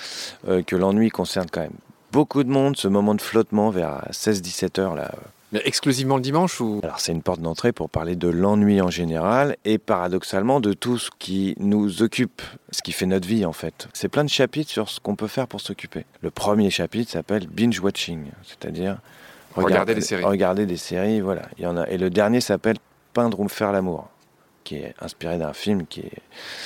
[0.47, 1.77] euh, que l'ennui concerne quand même
[2.11, 6.23] beaucoup de monde, ce moment de flottement vers 16-17 heures là, euh, Mais exclusivement le
[6.23, 6.79] dimanche ou?
[6.81, 10.97] Alors c'est une porte d'entrée pour parler de l'ennui en général et paradoxalement de tout
[10.97, 13.87] ce qui nous occupe, ce qui fait notre vie en fait.
[13.93, 16.05] C'est plein de chapitres sur ce qu'on peut faire pour s'occuper.
[16.21, 18.97] Le premier chapitre s'appelle binge watching, c'est-à-dire
[19.63, 20.23] regarder des séries.
[20.23, 21.43] Regarder des séries, voilà.
[21.57, 21.87] Il y en a.
[21.89, 22.77] Et le dernier s'appelle
[23.13, 24.09] peindre ou faire l'amour
[24.63, 26.21] qui est inspiré d'un film qui est.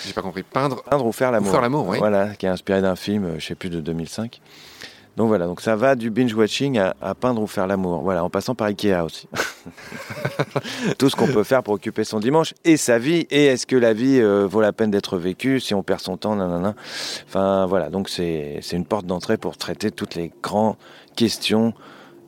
[0.06, 0.44] J'ai pas compris.
[0.44, 0.84] Peindre.
[0.84, 1.52] Peindre ou faire l'amour.
[1.52, 1.98] Faire l'amour, oui.
[2.00, 4.42] Voilà, qui est inspiré d'un film, euh, je sais plus de 2005.
[5.16, 8.02] Donc voilà, donc ça va du binge watching à, peindre ou faire l'amour.
[8.02, 9.30] Voilà, en passant par Ikea aussi.
[10.98, 13.28] Tout ce qu'on peut faire pour occuper son dimanche et sa vie.
[13.30, 16.18] Et est-ce que la vie euh, vaut la peine d'être vécue si on perd son
[16.18, 16.74] temps nanana.
[17.28, 20.78] Enfin voilà, donc c'est une porte d'entrée pour traiter toutes les grandes
[21.16, 21.74] questions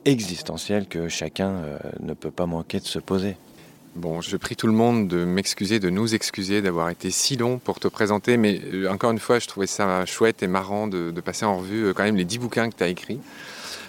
[0.06, 3.36] existentielles que chacun euh, ne peut pas manquer de se poser.
[3.96, 7.58] Bon, je prie tout le monde de m'excuser, de nous excuser d'avoir été si long
[7.58, 11.12] pour te présenter, mais euh, encore une fois, je trouvais ça chouette et marrant de,
[11.22, 13.20] passer en revue euh, quand même les dix bouquins que tu as écrits.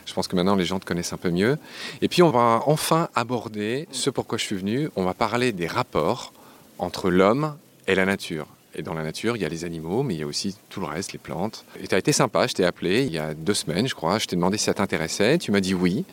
[0.06, 1.58] Je pense que maintenant les gens te connaissent un peu mieux.
[2.02, 4.90] Et puis on va enfin aborder ce pourquoi je suis venu.
[4.96, 6.32] On va parler des rapports
[6.80, 8.48] entre l'homme et la nature.
[8.78, 10.80] Et dans la nature, il y a les animaux, mais il y a aussi tout
[10.80, 11.66] le reste, les plantes.
[11.82, 14.20] Et tu as été sympa, je t'ai appelé il y a deux semaines, je crois.
[14.20, 15.40] Je t'ai demandé si ça t'intéressait.
[15.40, 16.06] Tu m'as dit oui.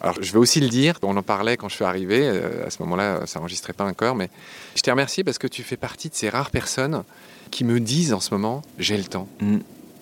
[0.00, 2.70] Alors, je vais aussi le dire, on en parlait quand je suis arrivé, euh, à
[2.70, 4.30] ce moment-là, ça n'enregistrait pas encore, mais
[4.76, 7.02] je t'ai remercié parce que tu fais partie de ces rares personnes
[7.50, 9.26] qui me disent en ce moment, j'ai le temps.
[9.40, 9.56] Mm.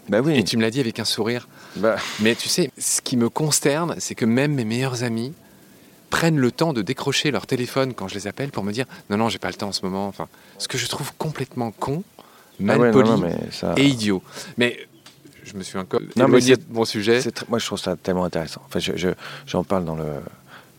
[0.08, 0.38] Bah oui.
[0.38, 1.48] Et tu me l'as dit avec un sourire.
[1.76, 1.96] Bah.
[2.20, 5.32] Mais tu sais, ce qui me consterne, c'est que même mes meilleurs amis
[6.10, 9.16] prennent le temps de décrocher leur téléphone quand je les appelle pour me dire non,
[9.16, 10.06] non, j'ai pas le temps en ce moment.
[10.06, 12.02] Enfin, ce que je trouve complètement con,
[12.60, 13.10] mal ah poli
[13.76, 14.22] et idiot.
[14.56, 14.78] Mais
[15.44, 17.20] je me suis encore non, éloigné de mon sujet.
[17.48, 18.62] Moi, je trouve ça tellement intéressant.
[18.66, 19.10] Enfin, je,
[19.46, 20.06] j'en parle dans le,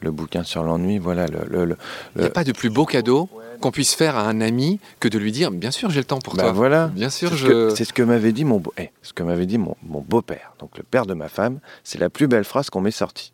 [0.01, 0.97] le bouquin sur l'ennui.
[0.97, 1.75] Voilà, le,
[2.15, 3.29] Il n'y a pas de plus beau cadeau
[3.61, 6.19] qu'on puisse faire à un ami que de lui dire bien sûr j'ai le temps
[6.19, 6.51] pour bah toi.
[6.51, 6.87] Voilà.
[6.89, 7.69] Bien sûr c'est je.
[7.69, 10.01] Ce c'est ce que m'avait dit mon beau, eh, ce que m'avait dit mon, mon
[10.01, 10.53] beau-père.
[10.59, 13.33] Donc le père de ma femme, c'est la plus belle phrase qu'on m'ait sortie.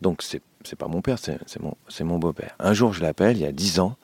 [0.00, 2.54] Donc c'est c'est pas mon père, c'est, mon, beau-père.
[2.58, 3.96] Un jour, je l'appelle, il y a dix ans,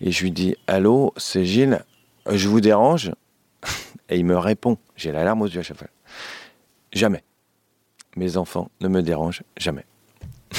[0.00, 1.82] et je lui dis Allô, c'est Gilles,
[2.30, 3.12] je vous dérange
[4.08, 5.88] Et il me répond, j'ai la larme aux yeux à chaque fois.
[6.92, 7.24] Jamais.
[8.16, 9.84] Mes enfants ne me dérangent jamais.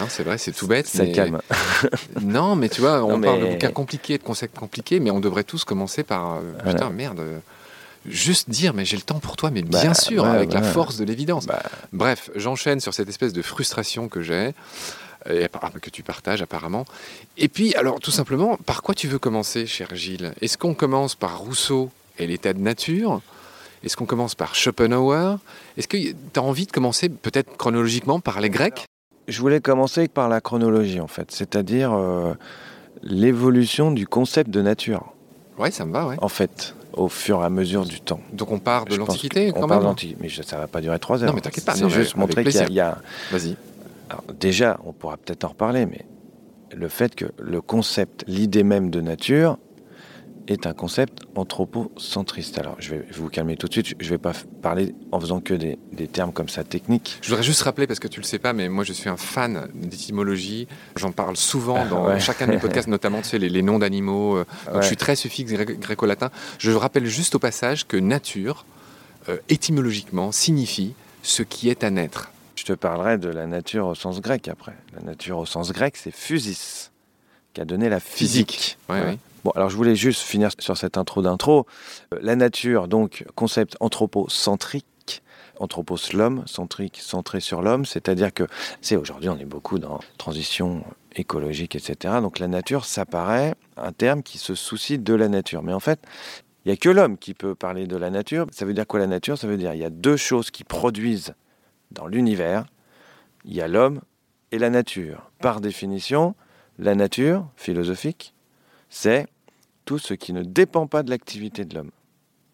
[0.00, 0.86] Non, c'est vrai, c'est tout bête.
[0.86, 1.42] Ça calme.
[2.22, 5.44] non, mais tu vois, on parle de cas compliqués, de concepts compliqués, mais on devrait
[5.44, 6.36] tous commencer par.
[6.36, 7.22] Euh, putain, merde.
[8.06, 10.96] Juste dire, mais j'ai le temps pour toi, mais bien bah, sûr, avec la force
[10.96, 11.46] de l'évidence.
[11.46, 11.62] Bah.
[11.92, 14.52] Bref, j'enchaîne sur cette espèce de frustration que j'ai,
[15.30, 15.48] et,
[15.80, 16.84] que tu partages apparemment.
[17.36, 20.34] Et puis, alors, tout simplement, par quoi tu veux commencer, cher Gilles?
[20.40, 23.20] Est-ce qu'on commence par Rousseau et l'état de nature?
[23.84, 25.38] Est-ce qu'on commence par Schopenhauer?
[25.76, 28.84] Est-ce que tu as envie de commencer peut-être chronologiquement par les Grecs?
[29.28, 32.34] Je voulais commencer par la chronologie en fait, c'est-à-dire euh,
[33.02, 35.12] l'évolution du concept de nature.
[35.58, 36.16] Oui, ça me va, ouais.
[36.20, 38.20] En fait, au fur et à mesure du temps.
[38.32, 40.98] Donc on part de l'Antiquité quand on part de l'Antiquité, mais ça va pas durer
[40.98, 41.30] trois heures.
[41.30, 41.74] Non, mais t'inquiète pas.
[41.74, 42.98] C'est juste montrer qu'il y a...
[43.30, 43.56] Vas-y.
[44.38, 46.04] déjà, on pourra peut-être en reparler, mais
[46.74, 49.58] le fait que le concept, l'idée même de nature,
[50.48, 52.58] est un concept anthropocentriste.
[52.58, 53.94] Alors, je vais vous calmer tout de suite.
[53.98, 55.78] Je ne vais pas parler en faisant que des,
[56.08, 57.18] termes comme ça techniques.
[57.22, 59.08] Je voudrais juste rappeler, parce que tu ne le sais pas, mais moi je suis
[59.08, 60.68] un fan d'étymologie.
[60.96, 64.36] J'en parle souvent dans chacun de mes podcasts, notamment tu sais, les, noms d'animaux.
[64.36, 64.44] Euh,
[64.80, 66.30] je suis très suffixe gréco-latin.
[66.58, 68.64] Je rappelle juste au passage que nature,
[69.28, 72.30] euh, étymologiquement, signifie ce qui est à naître.
[72.56, 74.74] Je te parlerai de la nature au sens grec après.
[74.94, 76.90] La nature au sens grec, c'est physis,
[77.54, 78.78] qui a donné la physique.
[78.88, 79.18] Oui, oui.
[79.44, 81.66] Bon, alors je voulais juste finir sur cette intro d'intro.
[82.14, 84.86] Euh, la nature, donc, concept anthropocentrique.
[85.58, 88.44] Anthropos, l'homme, centrique, centré sur l'homme, c'est-à-dire que,
[88.80, 90.82] c'est aujourd'hui, on est beaucoup dans transition
[91.14, 92.14] écologique, etc.
[92.20, 95.62] Donc la nature, ça paraît un terme qui se soucie de la nature.
[95.62, 96.00] Mais en fait,
[96.64, 98.46] il n'y a que l'homme qui peut parler de la nature.
[98.50, 99.38] Ça veut dire quoi la nature?
[99.38, 101.34] Ça veut dire il y a deux choses qui produisent
[101.90, 102.66] dans l'univers.
[103.44, 104.00] Il y a l'homme
[104.52, 105.30] et la nature.
[105.40, 106.34] Par définition,
[106.78, 108.34] la nature philosophique,
[108.92, 109.26] c'est
[109.86, 111.90] tout ce qui ne dépend pas de l'activité de l'homme.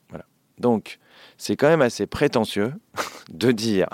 [0.08, 0.24] Voilà.
[0.58, 0.98] Donc,
[1.36, 2.72] c'est quand même assez prétentieux
[3.30, 3.88] de dire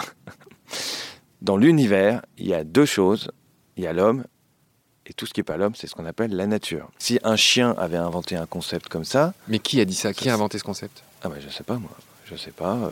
[1.41, 3.31] dans l'univers, il y a deux choses,
[3.77, 4.25] il y a l'homme
[5.07, 6.91] et tout ce qui n'est pas l'homme, c'est ce qu'on appelle la nature.
[6.99, 9.35] Si un chien avait inventé un concept comme ça...
[9.49, 10.13] Mais qui a dit ça?
[10.13, 11.03] Qui a inventé ce concept?
[11.23, 11.91] Ah ben je sais pas moi.
[12.27, 12.75] Je sais pas.
[12.75, 12.91] Euh,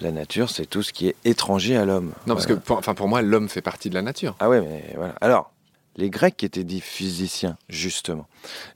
[0.00, 2.12] la nature, c'est tout ce qui est étranger à l'homme.
[2.26, 4.36] Non, parce que pour, enfin, pour moi, l'homme fait partie de la nature.
[4.38, 5.14] Ah ouais, mais voilà.
[5.20, 5.51] Alors,
[5.96, 8.26] les Grecs étaient dits physiciens, justement.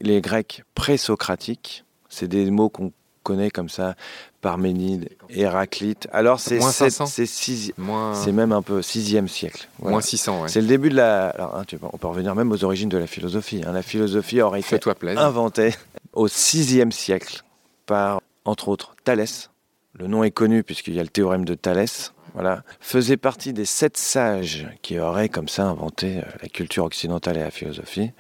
[0.01, 3.97] Les Grecs présocratiques, c'est des mots qu'on connaît comme ça,
[4.41, 6.07] Parménide, Héraclite.
[6.13, 9.69] Alors c'est c'est même un peu 6e siècle.
[9.81, 10.49] Moins 600, ouais.
[10.49, 11.31] C'est le début de la...
[11.31, 13.63] Alors, hein, on peut revenir même aux origines de la philosophie.
[13.67, 13.73] Hein.
[13.73, 14.79] La philosophie aurait été
[15.17, 15.75] inventée
[16.13, 17.43] au 6e siècle
[17.87, 19.51] par, entre autres, Thalès.
[19.95, 23.65] Le nom est connu puisqu'il y a le théorème de Thalès, voilà, faisait partie des
[23.65, 28.13] sept sages qui auraient comme ça inventé euh, la culture occidentale et la philosophie.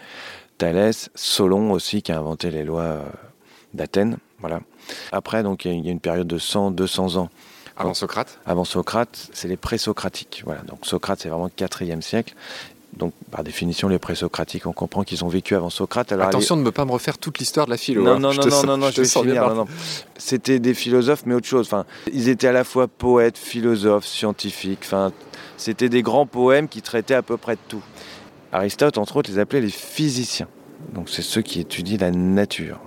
[0.56, 3.04] Thalès, Solon aussi qui a inventé les lois euh,
[3.74, 4.16] d'Athènes.
[4.40, 4.60] Voilà.
[5.12, 7.28] Après, donc, il y a une période de 100, 200 ans.
[7.76, 10.42] Avant Socrate Avant Socrate, c'est les présocratiques.
[10.46, 10.62] Voilà.
[10.62, 12.34] Donc Socrate, c'est vraiment le 4e siècle.
[12.96, 16.12] Donc, par définition, les présocratiques, on comprend qu'ils ont vécu avant Socrate.
[16.12, 18.02] Alors, Attention de ne pas me refaire toute l'histoire de la philo.
[18.02, 18.18] Non, hein.
[18.18, 19.48] non, non, non, non, non, je, vais finir.
[19.48, 19.66] Non, non.
[20.16, 21.66] C'était des philosophes, mais autre chose.
[21.66, 24.80] Enfin, ils étaient à la fois poètes, philosophes, scientifiques.
[24.84, 25.12] Enfin,
[25.58, 27.82] c'était des grands poèmes qui traitaient à peu près de tout.
[28.52, 30.48] Aristote, entre autres, les appelait les physiciens.
[30.94, 32.80] Donc, c'est ceux qui étudient la nature.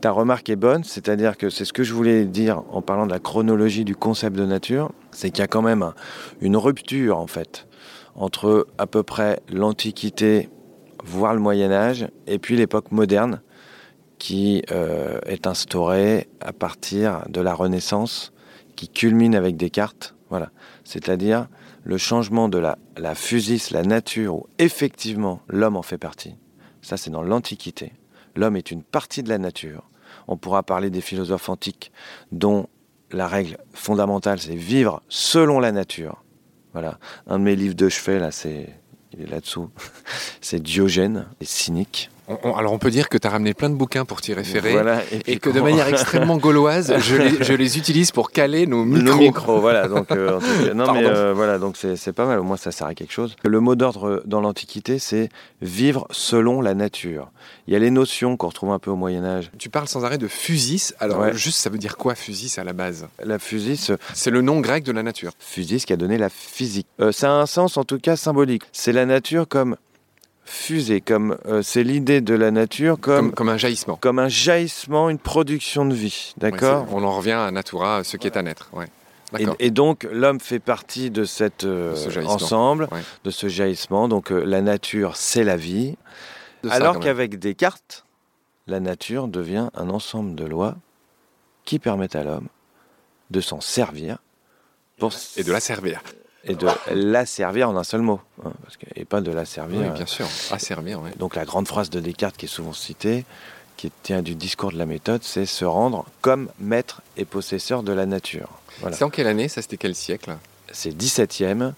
[0.00, 3.12] Ta remarque est bonne, c'est-à-dire que c'est ce que je voulais dire en parlant de
[3.12, 5.92] la chronologie du concept de nature, c'est qu'il y a quand même
[6.40, 7.67] une rupture en fait
[8.18, 10.50] entre à peu près l'Antiquité,
[11.04, 13.40] voire le Moyen Âge, et puis l'époque moderne
[14.18, 18.32] qui euh, est instaurée à partir de la Renaissance,
[18.74, 20.50] qui culmine avec Descartes, voilà,
[20.84, 21.48] c'est-à-dire
[21.84, 23.14] le changement de la, la
[23.70, 26.34] la nature, où effectivement l'homme en fait partie.
[26.82, 27.92] Ça, c'est dans l'Antiquité.
[28.34, 29.88] L'homme est une partie de la nature.
[30.26, 31.92] On pourra parler des philosophes antiques
[32.32, 32.66] dont
[33.12, 36.22] la règle fondamentale, c'est vivre selon la nature.
[36.72, 36.98] Voilà.
[37.26, 38.68] Un de mes livres de chevet, là, c'est,
[39.12, 39.70] il est là-dessous.
[40.40, 44.04] c'est Diogène, et cynique alors on peut dire que tu as ramené plein de bouquins
[44.04, 44.76] pour t'y référer
[45.26, 49.60] et, que de manière extrêmement gauloise, je les, utilise pour caler nos micros.
[49.60, 49.88] voilà.
[49.88, 50.40] Donc, euh,
[50.74, 52.38] non mais euh, voilà, donc c'est pas mal.
[52.38, 53.36] Au moins ça sert à quelque chose.
[53.44, 55.28] Le mot d'ordre dans l'Antiquité, c'est
[55.62, 57.30] vivre selon la nature.
[57.66, 59.50] Il y a les notions qu'on retrouve un peu au Moyen Âge.
[59.58, 60.94] Tu parles sans arrêt de physis.
[61.00, 63.06] Alors juste, ça veut dire quoi physis à la base?
[63.22, 65.32] La physis, c'est le nom grec de la nature.
[65.38, 66.86] Physis qui a donné la physique.
[67.00, 68.62] Euh, ça a un sens en tout cas symbolique.
[68.72, 69.76] C'est la nature comme
[70.48, 73.96] fusée, comme euh, c'est l'idée de la nature comme, comme, un jaillissement.
[73.96, 78.26] Comme un jaillissement, une production de vie, d'accord On en revient à natura, ce qui
[78.26, 78.86] est à naître, ouais.
[79.58, 82.88] Et, donc l'homme fait partie de cet euh, ensemble,
[83.24, 84.08] de ce jaillissement.
[84.08, 85.96] Donc euh, la nature, c'est la vie.
[86.70, 88.06] alors qu'avec Descartes,
[88.66, 90.76] la nature devient un ensemble de lois
[91.66, 92.48] qui permettent à l'homme
[93.30, 94.18] de s'en servir.
[94.98, 96.02] Pour et de la servir
[96.44, 98.52] et de la servir en un seul mot, hein,
[98.94, 99.80] et pas de la servir.
[99.80, 101.00] Oui, bien sûr, à servir.
[101.16, 103.24] Donc la grande phrase de Descartes qui est souvent citée,
[103.76, 107.92] qui tient du discours de la méthode, c'est se rendre comme maître et possesseur de
[107.92, 108.48] la nature.
[108.92, 110.36] C'est en quelle année Ça, c'était quel siècle?
[110.72, 111.72] C'est 17e.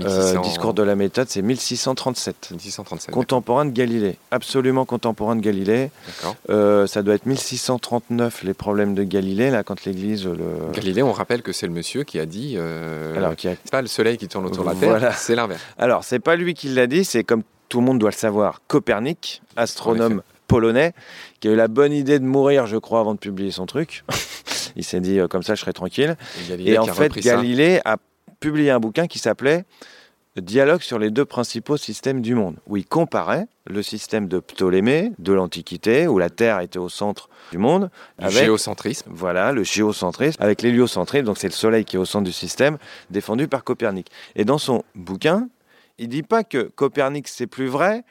[0.00, 2.50] Euh, discours de la méthode, c'est 1637.
[2.52, 3.14] 1637.
[3.14, 4.18] Contemporain de Galilée.
[4.30, 5.90] Absolument contemporain de Galilée.
[6.50, 10.26] Euh, ça doit être 1639, les problèmes de Galilée, là, quand l'Église.
[10.26, 10.72] Le...
[10.72, 12.54] Galilée, on rappelle que c'est le monsieur qui a dit.
[12.56, 13.52] Euh, Alors, qui a...
[13.62, 15.60] C'est pas le soleil qui tourne autour de la Terre, c'est l'inverse.
[15.78, 18.60] Alors, c'est pas lui qui l'a dit, c'est comme tout le monde doit le savoir,
[18.66, 20.92] Copernic, astronome polonais,
[21.40, 24.04] qui a eu la bonne idée de mourir, je crois, avant de publier son truc.
[24.76, 26.16] Il s'est dit, comme ça, je serai tranquille.
[26.50, 27.96] Et, Et en fait, Galilée a
[28.42, 29.64] publié un bouquin qui s'appelait
[30.36, 35.12] Dialogue sur les deux principaux systèmes du monde, où il comparait le système de Ptolémée
[35.18, 37.90] de l'Antiquité, où la Terre était au centre du monde.
[38.18, 39.10] Le géocentrisme.
[39.14, 42.78] Voilà, le géocentrisme, avec l'héliocentrisme, donc c'est le Soleil qui est au centre du système,
[43.10, 44.10] défendu par Copernic.
[44.34, 45.48] Et dans son bouquin,
[45.98, 48.02] il dit pas que Copernic c'est plus vrai,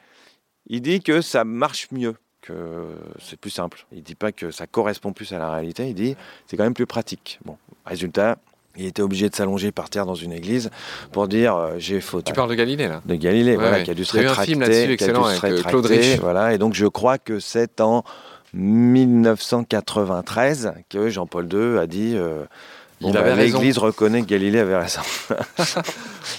[0.68, 2.86] il dit que ça marche mieux que
[3.20, 3.84] c'est plus simple.
[3.92, 6.16] Il dit pas que ça correspond plus à la réalité, il dit
[6.46, 7.40] c'est quand même plus pratique.
[7.44, 8.38] Bon, résultat,
[8.76, 10.70] il était obligé de s'allonger par terre dans une église
[11.12, 12.24] pour dire euh, j'ai faute.
[12.24, 14.52] Tu parles de Galilée là De Galilée, voilà, qui a dû se rétracter.
[14.52, 16.18] Il y a eu un film là-dessus excellent avec euh, Claude Rich.
[16.20, 18.04] Voilà, et donc je crois que c'est en
[18.54, 22.44] 1993 que Jean-Paul II a dit euh,
[23.00, 25.00] bah, L'Église reconnaît que Galilée avait raison.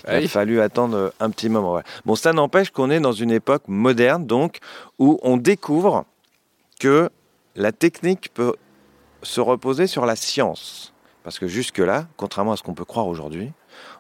[0.08, 1.82] il a fallu attendre un petit moment.
[2.06, 4.58] Bon, ça n'empêche qu'on est dans une époque moderne, donc,
[5.00, 6.06] où on découvre
[6.80, 7.10] que
[7.56, 8.54] la technique peut
[9.22, 10.93] se reposer sur la science.
[11.24, 13.52] Parce que jusque-là, contrairement à ce qu'on peut croire aujourd'hui,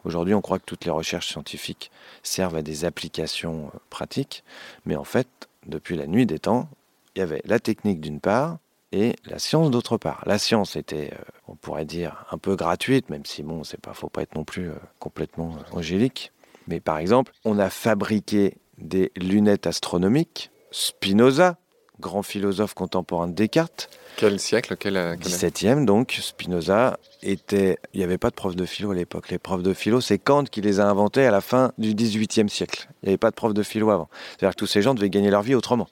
[0.03, 4.43] aujourd'hui on croit que toutes les recherches scientifiques servent à des applications euh, pratiques,
[4.85, 5.27] mais en fait,
[5.65, 6.69] depuis la nuit des temps,
[7.15, 8.57] il y avait la technique d'une part
[8.91, 10.23] et la science d'autre part.
[10.25, 13.93] La science était, euh, on pourrait dire, un peu gratuite, même si bon, c'est pas,
[13.93, 16.31] faut pas être non plus euh, complètement angélique.
[16.67, 20.51] Mais par exemple, on a fabriqué des lunettes astronomiques.
[20.71, 21.57] Spinoza,
[21.99, 27.77] grand philosophe contemporain de Descartes, quel siècle quel, 17e, donc Spinoza était.
[27.93, 29.29] Il n'y avait pas de prof de philo à l'époque.
[29.29, 32.47] Les profs de philo, c'est Kant qui les a inventés à la fin du 18e
[32.47, 32.87] siècle.
[33.01, 34.09] Il n'y avait pas de prof de philo avant.
[34.31, 35.87] C'est-à-dire que tous ces gens devaient gagner leur vie autrement.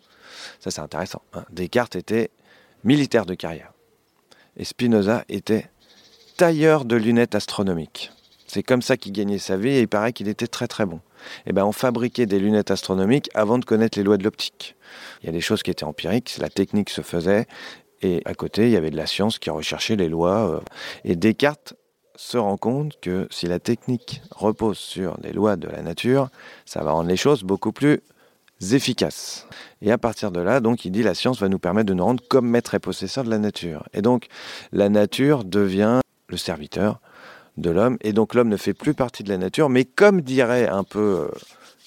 [0.59, 1.21] Ça, c'est intéressant.
[1.33, 1.43] Hein.
[1.51, 2.29] Descartes était
[2.83, 3.71] militaire de carrière.
[4.57, 5.69] Et Spinoza était
[6.37, 8.11] tailleur de lunettes astronomiques.
[8.53, 10.97] C'est comme ça qu'il gagnait sa vie et il paraît qu'il était très très bon.
[10.97, 14.75] Et eh ben, on fabriquait des lunettes astronomiques avant de connaître les lois de l'optique.
[15.21, 17.47] Il y a des choses qui étaient empiriques, la technique se faisait,
[18.01, 20.51] et à côté, il y avait de la science qui recherchait les lois.
[20.51, 20.59] Euh.
[21.05, 21.75] Et Descartes
[22.17, 26.27] se rend compte que si la technique repose sur les lois de la nature,
[26.65, 28.01] ça va rendre les choses beaucoup plus
[28.73, 29.47] efficaces.
[29.81, 32.03] Et à partir de là, donc, il dit la science va nous permettre de nous
[32.03, 33.87] rendre comme maître et possesseur de la nature.
[33.93, 34.27] Et donc,
[34.73, 36.99] la nature devient le serviteur
[37.57, 40.67] de l'homme, et donc l'homme ne fait plus partie de la nature, mais comme dirait
[40.67, 41.27] un peu euh,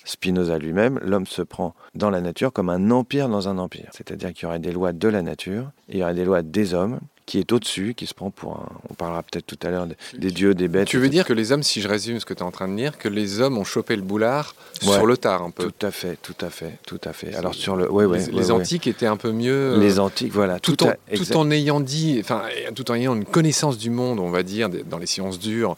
[0.04, 3.88] Spinoza lui-même, l'homme se prend dans la nature comme un empire dans un empire.
[3.92, 6.74] C'est-à-dire qu'il y aurait des lois de la nature, il y aurait des lois des
[6.74, 8.68] hommes, qui est au-dessus, qui se prend pour un...
[8.90, 9.86] On parlera peut-être tout à l'heure
[10.18, 10.88] des, dieux, des bêtes.
[10.88, 12.68] Tu veux dire que les hommes, si je résume ce que tu es en train
[12.68, 14.92] de dire, que les hommes ont chopé le boulard Ouais.
[14.92, 17.34] sur le tard un peu Tout à fait, tout à fait, tout à fait.
[17.36, 17.90] Alors sur le...
[17.90, 19.74] Ouais, ouais, les, antiques étaient un peu mieux.
[19.74, 20.58] euh, Les antiques, voilà.
[20.58, 22.42] tout, en, tout en ayant dit, enfin,
[22.74, 25.76] tout en ayant une connaissance du monde, on va dire, dans les sciences dures,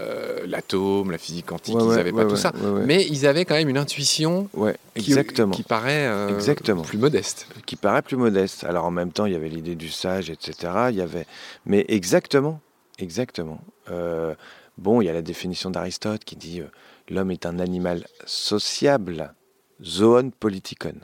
[0.00, 2.52] euh, l'atome, la physique quantique, Ouais, ils ouais, n'avaient pas ouais, tout ça.
[2.84, 4.48] Mais ils avaient quand même une intuition
[4.94, 5.52] qui, exactement.
[5.52, 6.82] qui paraît euh, Exactement.
[6.82, 7.46] plus modeste.
[7.64, 8.64] qui paraît plus modeste.
[8.64, 10.72] Alors en même temps, il y avait l'idée du sage, etc.
[10.90, 11.26] Il y avait,
[11.64, 12.60] mais exactement,
[12.98, 13.60] exactement.
[13.90, 14.34] Euh,
[14.76, 16.60] bon, il y a la définition d'Aristote qui dit
[17.08, 19.32] l'homme est un animal sociable,
[19.82, 20.94] zoon politikon,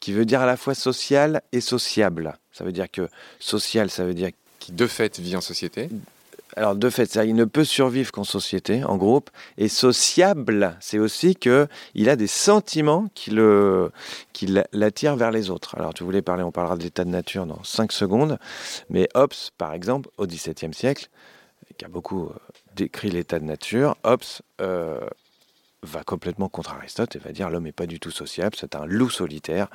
[0.00, 2.36] qui veut dire à la fois social et sociable.
[2.52, 5.88] Ça veut dire que social, ça veut dire Qui de fait vit en société.
[6.56, 9.30] Alors de fait, il ne peut survivre qu'en société, en groupe.
[9.58, 13.90] Et sociable, c'est aussi que il a des sentiments qui le,
[14.32, 15.76] qui l'a- l'attirent vers les autres.
[15.76, 18.38] Alors tu voulais parler, on parlera de l'état de nature dans 5 secondes.
[18.90, 21.08] Mais Hobbes, par exemple, au XVIIe siècle,
[21.76, 22.34] qui a beaucoup euh,
[22.74, 24.22] décrit l'état de nature, Hobbes
[24.60, 24.98] euh,
[25.82, 28.84] va complètement contre Aristote et va dire l'homme n'est pas du tout sociable, c'est un
[28.84, 29.68] loup solitaire,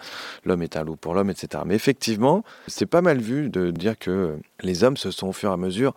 [0.44, 1.64] l'homme est un loup pour l'homme, etc.
[1.66, 5.50] Mais effectivement, c'est pas mal vu de dire que les hommes se sont au fur
[5.50, 5.94] et à mesure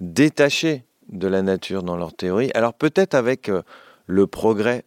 [0.00, 2.50] détachés de la nature dans leur théorie.
[2.54, 3.62] Alors peut-être avec euh,
[4.06, 4.84] le progrès,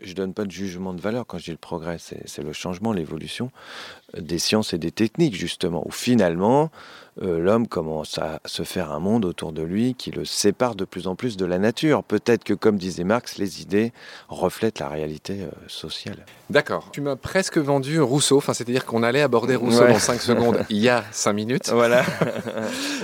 [0.00, 2.92] je donne pas de jugement de valeur quand je dis le progrès, c'est le changement,
[2.92, 3.50] l'évolution
[4.18, 6.70] des sciences et des techniques justement, où finalement
[7.22, 10.84] euh, l'homme commence à se faire un monde autour de lui qui le sépare de
[10.84, 12.02] plus en plus de la nature.
[12.04, 13.92] Peut-être que comme disait Marx, les idées
[14.28, 16.24] reflètent la réalité euh, sociale.
[16.50, 16.88] D'accord.
[16.92, 19.92] Tu m'as presque vendu Rousseau, enfin, c'est-à-dire qu'on allait aborder Rousseau Ouais.
[19.92, 21.70] dans 5 secondes il y a 5 minutes.
[21.70, 22.04] Voilà.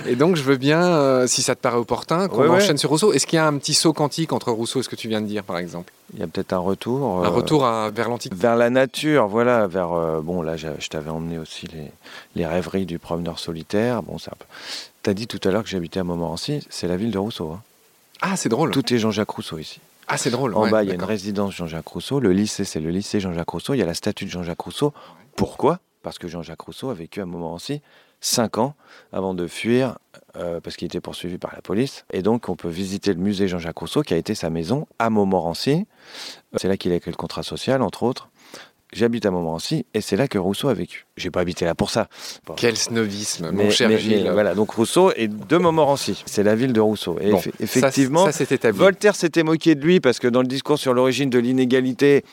[0.05, 2.55] Et donc, je veux bien, euh, si ça te paraît opportun, qu'on Ouais, ouais.
[2.57, 3.13] enchaîne sur Rousseau.
[3.13, 5.21] Est-ce qu'il y a un petit saut quantique entre Rousseau et ce que tu viens
[5.21, 5.93] de dire, par exemple?
[6.13, 7.25] Il y a peut-être un retour.
[7.25, 9.89] Un retour à- vers l'Antiquité vers la nature, voilà, vers
[10.21, 11.91] bon là je, je t'avais emmené aussi les,
[12.35, 14.01] les rêveries du promeneur solitaire.
[14.01, 14.31] Bon ça,
[15.03, 17.51] t'as dit tout à l'heure que j'habitais à Montmorency, c'est la ville de Rousseau.
[17.51, 17.61] hein.
[18.21, 18.71] Ah, c'est drôle.
[18.71, 19.79] Tout est Jean-Jacques Rousseau ici.
[20.07, 20.55] Ah, c'est drôle.
[20.55, 23.19] En ouais, bas il y a une résidence Jean-Jacques Rousseau, le lycée c'est le lycée
[23.19, 24.91] Jean-Jacques Rousseau, il y a la statue de Jean-Jacques Rousseau.
[25.35, 25.79] Pourquoi?
[26.01, 27.81] Parce que Jean-Jacques Rousseau a vécu à Montmorency
[28.19, 28.73] cinq ans
[29.13, 29.99] avant de fuir
[30.35, 32.05] euh, parce qu'il était poursuivi par la police.
[32.11, 35.11] Et donc on peut visiter le musée Jean-Jacques Rousseau qui a été sa maison à
[35.11, 35.85] Montmorency.
[36.55, 38.29] C'est là qu'il a écrit le contrat social entre autres.
[38.93, 41.05] J'habite à Montmorency et c'est là que Rousseau a vécu.
[41.17, 42.07] J'ai pas habité là pour ça.
[42.45, 42.53] Bon.
[42.55, 44.23] Quel snobisme, Mais, mon cher mais- Gilles.
[44.23, 46.23] mais voilà, donc Rousseau est de Montmorency.
[46.25, 47.17] C'est la ville de Rousseau.
[47.19, 48.71] Et Bon, effectivement, ça.
[48.71, 52.23] Voltaire s'était moqué de lui parce que dans le discours sur l'origine de l'inégalité,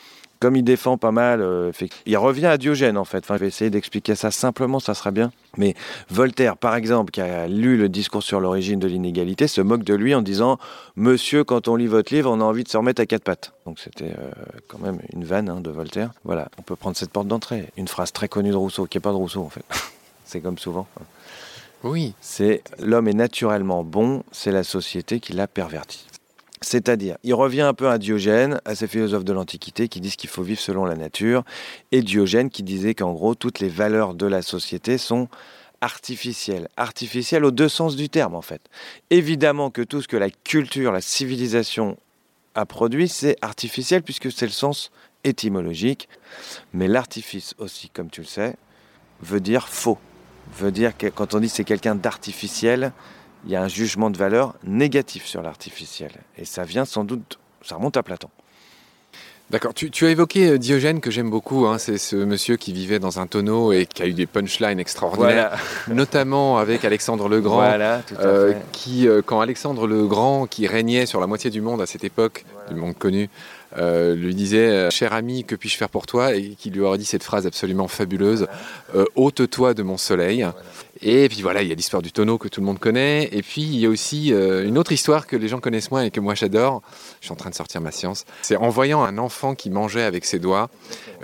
[0.44, 3.24] comme il défend pas mal, euh, fait- il revient à Diogène en fait.
[3.24, 5.32] Enfin, je vais essayer d'expliquer ça simplement, ça sera bien.
[5.56, 5.74] Mais
[6.10, 9.94] Voltaire, par exemple, qui a lu le discours sur l'origine de l'inégalité, se moque de
[9.94, 10.58] lui en disant
[10.96, 13.54] Monsieur, quand on lit votre livre, on a envie de se remettre à quatre pattes.
[13.64, 14.30] Donc c'était euh,
[14.68, 16.10] quand même une vanne hein, de Voltaire.
[16.24, 17.70] Voilà, on peut prendre cette porte d'entrée.
[17.78, 19.64] Une phrase très connue de Rousseau, qui n'est pas de Rousseau en fait.
[20.26, 20.86] C'est comme souvent.
[21.82, 22.14] Oui.
[22.20, 26.06] C'est l'homme est naturellement bon, c'est la société qui l'a perverti.
[26.64, 30.30] C'est-à-dire, il revient un peu à Diogène, à ces philosophes de l'Antiquité qui disent qu'il
[30.30, 31.44] faut vivre selon la nature,
[31.92, 35.28] et Diogène qui disait qu'en gros, toutes les valeurs de la société sont
[35.82, 36.68] artificielles.
[36.78, 38.62] Artificielles aux deux sens du terme, en fait.
[39.10, 41.98] Évidemment que tout ce que la culture, la civilisation
[42.54, 44.90] a produit, c'est artificiel, puisque c'est le sens
[45.24, 46.08] étymologique.
[46.72, 48.56] Mais l'artifice aussi, comme tu le sais,
[49.20, 49.98] veut dire faux.
[50.58, 52.92] Veut dire que quand on dit c'est quelqu'un d'artificiel,
[53.46, 56.10] il y a un jugement de valeur négatif sur l'artificiel.
[56.38, 58.28] Et ça vient sans doute, ça remonte à Platon.
[59.50, 59.74] D'accord.
[59.74, 61.66] Tu, tu as évoqué euh, Diogène, que j'aime beaucoup.
[61.66, 61.76] hein.
[61.76, 65.58] C'est ce monsieur qui vivait dans un tonneau et qui a eu des punchlines extraordinaires,
[65.88, 67.56] notamment avec Alexandre le Grand.
[67.56, 68.62] Voilà, tout à Euh, fait.
[68.72, 72.04] qui, euh, quand Alexandre le Grand, qui régnait sur la moitié du monde à cette
[72.04, 73.28] époque, du monde connu,
[73.76, 76.34] euh, lui disait Cher ami, que puis-je faire pour toi?
[76.34, 78.46] Et qui lui aurait dit cette phrase absolument fabuleuse
[79.14, 80.46] Ôte-toi de mon soleil.
[81.02, 83.28] Et puis voilà, il y a l'histoire du tonneau que tout le monde connaît.
[83.32, 86.04] Et puis il y a aussi euh, une autre histoire que les gens connaissent moins
[86.04, 86.82] et que moi j'adore.
[87.20, 88.24] Je suis en train de sortir ma science.
[88.42, 90.70] C'est en voyant un enfant qui mangeait avec ses doigts,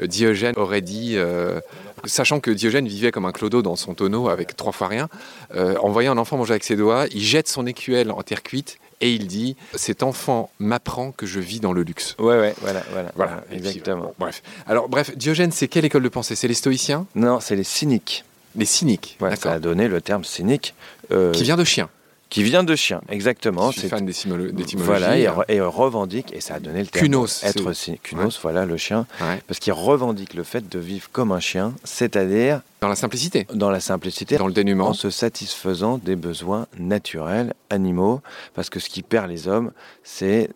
[0.03, 1.13] euh, Diogène aurait dit.
[1.17, 1.61] euh,
[2.07, 5.11] Sachant que Diogène vivait comme un clodo dans son tonneau avec trois fois rien,
[5.55, 8.79] en voyant un enfant manger avec ses doigts, il jette son écuelle en terre cuite
[9.03, 12.17] et il dit Cet enfant m'apprend que je vis dans le luxe.
[12.19, 14.05] Ouais, ouais, voilà, voilà, Voilà, puis, exactement.
[14.05, 14.43] bon, bref.
[14.67, 16.37] Alors, bref, Diogène, c'est quelle école de pensée?
[16.37, 17.07] C'est les stoïciens?
[17.15, 18.25] Non, c'est les cyniques.
[18.57, 19.19] Les cyniques.
[19.37, 20.75] Ça a donné le terme cynique,
[21.13, 21.89] euh, Qui vient de chien.
[22.31, 23.73] Qui vient de chien, exactement.
[23.73, 24.55] Je suis fan d'étymologie.
[24.77, 27.07] Voilà, et, et, revendique, et ça a donné le terme.
[27.07, 27.43] Kunos.
[27.43, 27.73] Être
[28.05, 29.07] Kunos, voilà, le chien.
[29.49, 32.61] Parce qu'il revendique le fait de vivre comme un chien, c'est-à-dire.
[32.83, 33.49] Dans la simplicité.
[33.53, 34.37] Dans la simplicité.
[34.37, 34.91] Dans le dénuement.
[34.91, 38.21] En se satisfaisant des besoins naturels, animaux.
[38.55, 39.73] Parce que ce qui perd les hommes,
[40.05, 40.51] c'est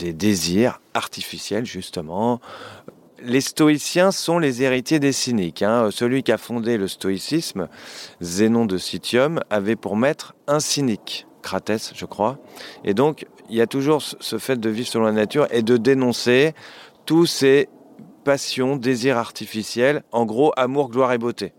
[0.00, 2.40] les désirs artificiels, justement,
[3.22, 5.62] les stoïciens sont les héritiers des cyniques.
[5.62, 5.90] Hein.
[5.90, 7.68] Celui qui a fondé le stoïcisme,
[8.20, 12.38] Zénon de Citium, avait pour maître un cynique, Cratès, je crois.
[12.84, 15.76] Et donc, il y a toujours ce fait de vivre selon la nature et de
[15.76, 16.54] dénoncer
[17.04, 17.68] tous ces
[18.24, 21.52] passions, désirs artificiels, en gros, amour, gloire et beauté.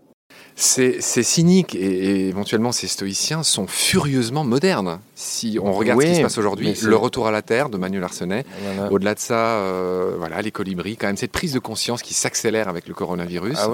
[0.60, 4.98] Ces, cyniques et, éventuellement ces stoïciens sont furieusement modernes.
[5.14, 8.02] Si on regarde ce qui se passe aujourd'hui, le retour à la Terre de Manuel
[8.02, 8.44] Arsenet,
[8.90, 12.68] au-delà de ça, euh, voilà, les colibris, quand même cette prise de conscience qui s'accélère
[12.68, 13.56] avec le coronavirus.
[13.56, 13.68] Ah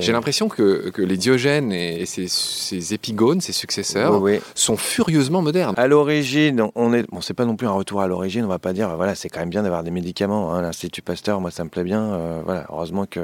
[0.00, 4.20] J'ai l'impression que, les Diogènes et, ces, épigones, ses successeurs,
[4.56, 5.74] sont furieusement modernes.
[5.76, 8.44] À l'origine, on est, bon, c'est pas non plus un retour à l'origine.
[8.44, 10.52] On va pas dire, voilà, c'est quand même bien d'avoir des médicaments.
[10.52, 10.62] Hein.
[10.62, 12.02] L'Institut Pasteur, moi, ça me plaît bien.
[12.02, 13.22] Euh, voilà, heureusement qu'il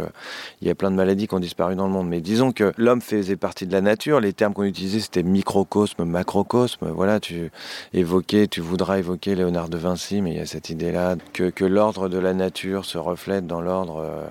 [0.63, 2.09] y a plein de maladies qui ont disparu dans le monde.
[2.09, 4.21] Mais disons que l'homme faisait partie de la nature.
[4.21, 6.89] Les termes qu'on utilisait, c'était microcosme, macrocosme.
[6.91, 7.51] Voilà, tu
[7.93, 11.65] évoquais, tu voudras évoquer Léonard de Vinci, mais il y a cette idée-là que, que
[11.65, 14.27] l'ordre de la nature se reflète dans l'ordre euh,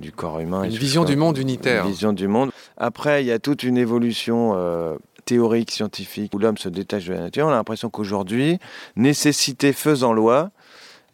[0.00, 0.64] du corps humain.
[0.64, 1.84] Une vision du monde unitaire.
[1.84, 2.50] Une vision du monde.
[2.76, 7.12] Après, il y a toute une évolution euh, théorique, scientifique, où l'homme se détache de
[7.12, 7.46] la nature.
[7.46, 8.58] On a l'impression qu'aujourd'hui,
[8.96, 10.50] nécessité faisant loi,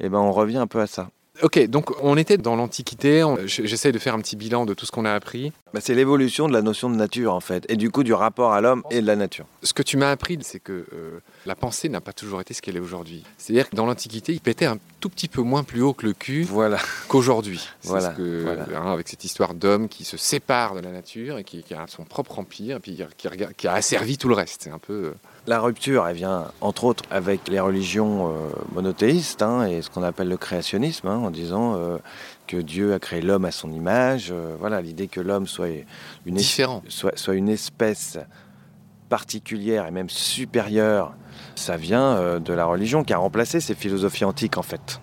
[0.00, 1.08] eh ben, on revient un peu à ça.
[1.42, 4.92] Ok, donc on était dans l'Antiquité, j'essaie de faire un petit bilan de tout ce
[4.92, 5.52] qu'on a appris.
[5.72, 8.52] Bah, c'est l'évolution de la notion de nature en fait, et du coup du rapport
[8.52, 9.46] à l'homme et de la nature.
[9.64, 12.62] Ce que tu m'as appris, c'est que euh, la pensée n'a pas toujours été ce
[12.62, 13.24] qu'elle est aujourd'hui.
[13.36, 16.12] C'est-à-dire que dans l'Antiquité, il pétait un tout petit peu moins plus haut que le
[16.12, 16.78] cul voilà.
[17.08, 17.68] qu'aujourd'hui.
[17.82, 18.10] Voilà.
[18.10, 21.86] Que, hein, avec cette histoire d'homme qui se sépare de la nature et qui, a
[21.86, 24.62] son propre empire, et puis qui, qui, a asservi tout le reste.
[24.62, 24.92] C'est un peu...
[24.92, 25.14] Euh,
[25.46, 30.02] la rupture, elle vient entre autres avec les religions euh, monothéistes hein, et ce qu'on
[30.02, 31.98] appelle le créationnisme, hein, en disant euh,
[32.46, 34.30] que Dieu a créé l'homme à son image.
[34.32, 35.68] Euh, voilà, l'idée que l'homme soit
[36.24, 38.18] une, soit, une espèce
[39.08, 41.14] particulière et même supérieure,
[41.56, 45.00] ça vient de la religion qui a remplacé ces philosophies antiques en fait,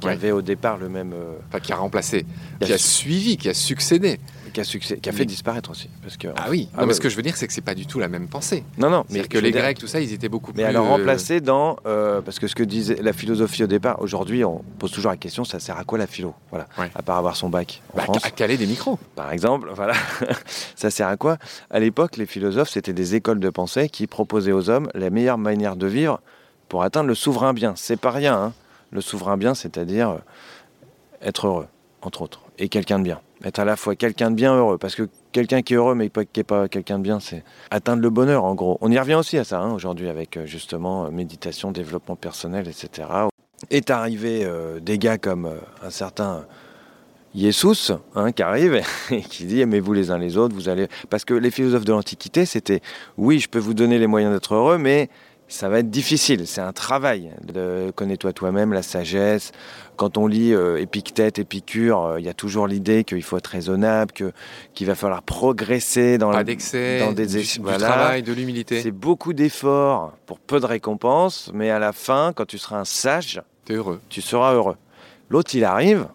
[0.00, 1.14] qui avaient au départ le même.
[1.48, 2.26] Enfin, qui a remplacé,
[2.60, 4.20] qui a suivi, qui a succédé
[4.52, 5.88] qui a, succès, qui a fait disparaître aussi.
[6.02, 7.74] Parce que, ah oui, ah mais ce que je veux dire, c'est que c'est pas
[7.74, 8.64] du tout la même pensée.
[8.78, 9.04] Non, non.
[9.10, 10.62] Mais que les Grecs, tout ça, ils étaient beaucoup mais plus.
[10.62, 11.76] Mais alors remplacé dans.
[11.86, 15.16] Euh, parce que ce que disait la philosophie au départ, aujourd'hui, on pose toujours la
[15.16, 16.34] question ça sert à quoi la philo?
[16.50, 16.66] Voilà.
[16.94, 17.82] À part avoir son bac.
[17.92, 18.98] En bah, France, à caler des micros.
[19.14, 19.94] Par exemple, voilà.
[20.76, 21.38] ça sert à quoi?
[21.70, 25.38] À l'époque, les philosophes, c'était des écoles de pensée qui proposaient aux hommes la meilleure
[25.38, 26.20] manière de vivre
[26.68, 27.74] pour atteindre le souverain bien.
[27.76, 28.52] C'est pas rien, hein.
[28.90, 30.18] Le souverain bien, c'est-à-dire euh,
[31.22, 31.66] être heureux,
[32.02, 34.94] entre autres, et quelqu'un de bien être à la fois quelqu'un de bien heureux, parce
[34.94, 38.10] que quelqu'un qui est heureux mais qui n'est pas quelqu'un de bien, c'est atteindre le
[38.10, 38.78] bonheur en gros.
[38.80, 42.68] On y revient aussi à ça hein, aujourd'hui avec euh, justement euh, méditation, développement personnel,
[42.68, 43.08] etc.
[43.70, 45.50] Est arrivé euh, des gars comme
[45.82, 46.44] un certain
[47.34, 51.24] Jesus hein, qui arrive et qui dit aimez-vous les uns les autres, vous allez parce
[51.24, 52.80] que les philosophes de l'Antiquité c'était
[53.16, 55.08] oui je peux vous donner les moyens d'être heureux mais
[55.52, 57.30] ça va être difficile, c'est un travail.
[57.94, 59.52] Connais-toi toi-même, la sagesse.
[59.96, 63.48] Quand on lit euh, Épictète, Épicure, euh, il y a toujours l'idée qu'il faut être
[63.48, 64.32] raisonnable, que,
[64.72, 68.80] qu'il va falloir progresser dans, Pas d'excès, dans des du, travail, de l'humilité.
[68.80, 72.86] C'est beaucoup d'efforts pour peu de récompenses, mais à la fin, quand tu seras un
[72.86, 74.00] sage, es heureux.
[74.08, 74.76] tu seras heureux.
[75.28, 76.06] L'autre, il arrive,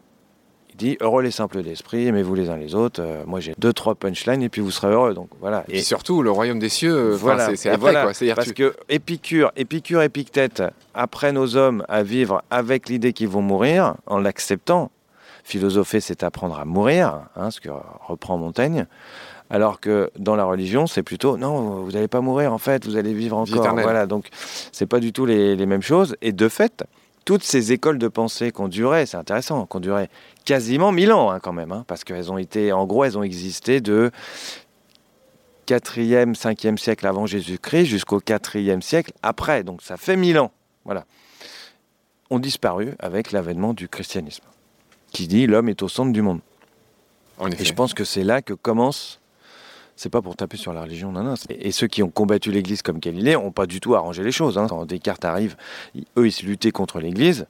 [0.78, 3.02] dit heureux les simples d'esprit, aimez-vous les uns les autres.
[3.02, 5.14] Euh, moi j'ai deux trois punchlines et puis vous serez heureux.
[5.14, 5.64] Donc voilà.
[5.68, 8.12] Et, surtout le royaume des cieux, voilà, c'est après quoi.
[8.36, 10.64] Parce que Épicure, Épicure, Épictète
[10.94, 14.92] apprennent aux hommes à vivre avec l'idée qu'ils vont mourir en l'acceptant.
[15.44, 17.70] Philosopher, c'est apprendre à mourir, hein, ce que
[18.06, 18.86] reprend Montaigne.
[19.50, 22.98] Alors que dans la religion, c'est plutôt non, vous n'allez pas mourir en fait, vous
[22.98, 23.74] allez vivre encore.
[23.74, 24.28] Voilà, donc
[24.74, 26.18] c'est pas du tout les, les mêmes choses.
[26.22, 26.84] Et de fait,
[27.28, 30.10] toutes ces écoles de pensée qui ont duré, c'est intéressant, qui ont duré
[30.48, 33.24] quasiment mille ans hein, quand même, hein, parce qu'elles ont été, en gros, elles ont
[33.24, 34.12] existé de
[35.68, 40.52] 4e, 5e siècle avant Jésus-Christ jusqu'au 4e siècle après, donc ça fait mille ans,
[40.86, 41.04] voilà,
[42.30, 44.46] ont disparu avec l'avènement du christianisme,
[45.12, 46.40] qui dit l'homme est au centre du monde.
[47.60, 49.20] Et je pense que c'est là que commence
[49.98, 51.34] c'est pas pour taper sur la religion, non, non.
[51.50, 54.60] Et ceux qui ont combattu l'Église comme Galilée n'ont pas du tout arrangé les choses.
[54.60, 54.68] Hein.
[54.70, 55.58] Quand Descartes arrive,
[56.16, 57.48] eux, ils se luttaient contre l'Église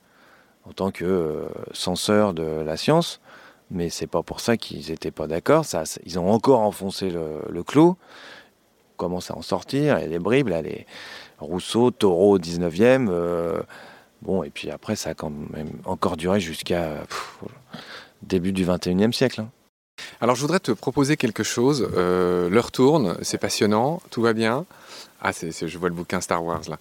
[0.68, 3.22] en tant que euh, censeurs de la science,
[3.72, 5.66] mais c'est pas pour ça qu'ils n'étaient pas d'accord.
[5.66, 7.98] Ça, ils ont encore enfoncé le, clou.
[8.96, 10.00] Comment ça en sortir?
[10.00, 10.86] Il y a des bribes, là, les
[11.40, 13.08] Rousseau, Taureau 19e.
[13.10, 13.62] Euh,
[14.22, 17.04] bon, et puis après, ça a quand même encore duré jusqu'à
[18.24, 19.42] début du 21e siècle.
[19.42, 19.50] Hein.
[20.22, 21.88] Alors je voudrais te proposer quelque chose.
[21.96, 24.66] Euh, l'heure tourne, c'est passionnant, tout va bien.
[25.22, 26.78] Ah, je vois le bouquin Star Wars là.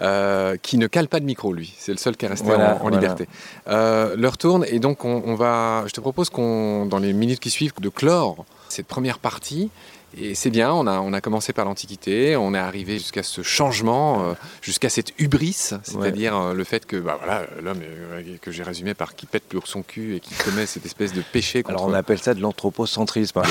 [0.00, 1.74] Euh, qui ne cale pas de micro, lui.
[1.78, 2.96] C'est le seul qui est resté Voilà, en, en voilà.
[2.96, 3.28] liberté.
[3.68, 5.84] Euh, L'heure tourne et donc on, on va.
[5.86, 9.70] Je te propose qu'on, dans les minutes qui suivent, de clore cette première partie.
[10.16, 13.42] Et c'est bien, on a, on a commencé par l'Antiquité, on est arrivé jusqu'à ce
[13.42, 15.52] changement, euh, jusqu'à cette hubris,
[15.82, 19.44] c'est-à-dire euh, le fait que bah, voilà, l'homme euh, que j'ai résumé par qui pète
[19.44, 21.94] plus haut que son cul et qui commet cette espèce de péché contre Alors on
[21.94, 23.42] appelle ça de l'anthropocentrisme.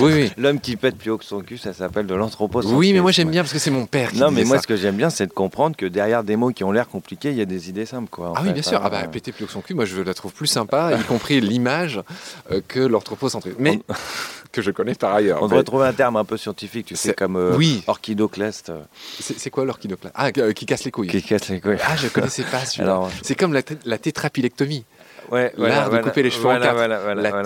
[0.00, 0.30] Oui, oui.
[0.36, 2.76] L'homme qui pète plus haut que son cul, ça s'appelle de l'anthropocentrisme.
[2.78, 4.62] Oui, mais moi j'aime bien parce que c'est mon père qui Non, mais moi, ça.
[4.62, 7.30] ce que j'aime bien, c'est de comprendre que derrière des mots qui ont l'air compliqués,
[7.30, 8.32] il y a des idées simples, quoi.
[8.34, 8.78] Ah oui, fait, bien sûr.
[8.78, 8.84] hein.
[8.84, 11.04] Ah bah, péter plus haut que son cul, moi je la trouve plus sympa, y
[11.04, 12.00] compris l'image
[12.50, 13.56] euh, que l'anthropocentrisme.
[13.58, 13.80] Mais
[14.52, 15.42] que je connais par ailleurs.
[15.42, 18.70] On devrait trouver un terme un peu scientifique, tu sais, C'est- comme euh, Oui, orchidocleste,
[18.70, 18.82] euh,
[19.18, 21.08] c'est quoi l'orchidoclase Ah, euh, qui casse les couilles.
[21.08, 21.78] qui casse les couilles.
[21.84, 23.08] Ah, je connaissais pas celui-là.
[23.22, 24.84] C'est comme la, la tétrapilectomie.
[25.30, 26.76] ouais, l'art de couper les cheveux en quatre.
[26.86, 27.42] La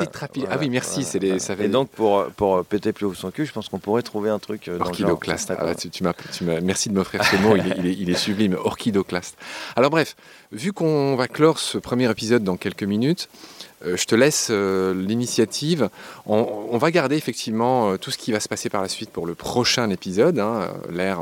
[0.51, 3.31] Ah oui, merci, c'est les- ça fait- Et donc, pour, pour péter plus haut son
[3.31, 4.79] cul, je pense qu'on pourrait trouver un truc euh.
[4.81, 5.53] Orchidoclaste.
[5.57, 6.03] Ah, tu, tu
[6.33, 9.37] tu merci de m'offrir ce mot, il est, il est- il est sublime, orchidoclaste.
[9.77, 10.17] Alors bref,
[10.53, 13.56] vu qu'on va clore ce premier épisode dans quelques minutes, euh,
[13.95, 15.89] je te laisse euh, l'initiative.
[16.26, 19.11] On, on va garder effectivement euh, tout ce qui va se passer par la suite
[19.11, 21.20] pour le prochain épisode, hein, euh, l'ère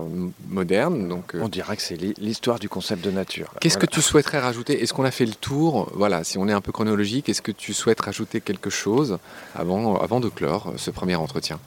[0.49, 1.09] moderne.
[1.09, 3.53] Donc, euh, On dirait que c'est l'hi- l'histoire du concept de nature.
[3.61, 3.87] Qu'est-ce Voilà.
[3.89, 4.83] que tu souhaiterais rajouter?
[4.83, 5.91] Est-ce qu'on a fait le tour?
[5.95, 9.19] Voilà, si on est un peu chronologique, est-ce que tu souhaites rajouter quelque chose
[9.55, 11.59] avant, avant de clore euh, ce premier entretien?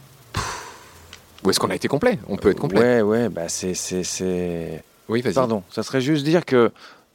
[1.44, 2.18] Ou est-ce qu'on a été complet?
[2.28, 2.80] On peut être complet.
[2.80, 3.74] Ouais, ouais, bah c'est.
[3.76, 5.34] c'est- c'est- Oui, vas-y.
[5.34, 6.72] Pardon, ça serait juste dire que.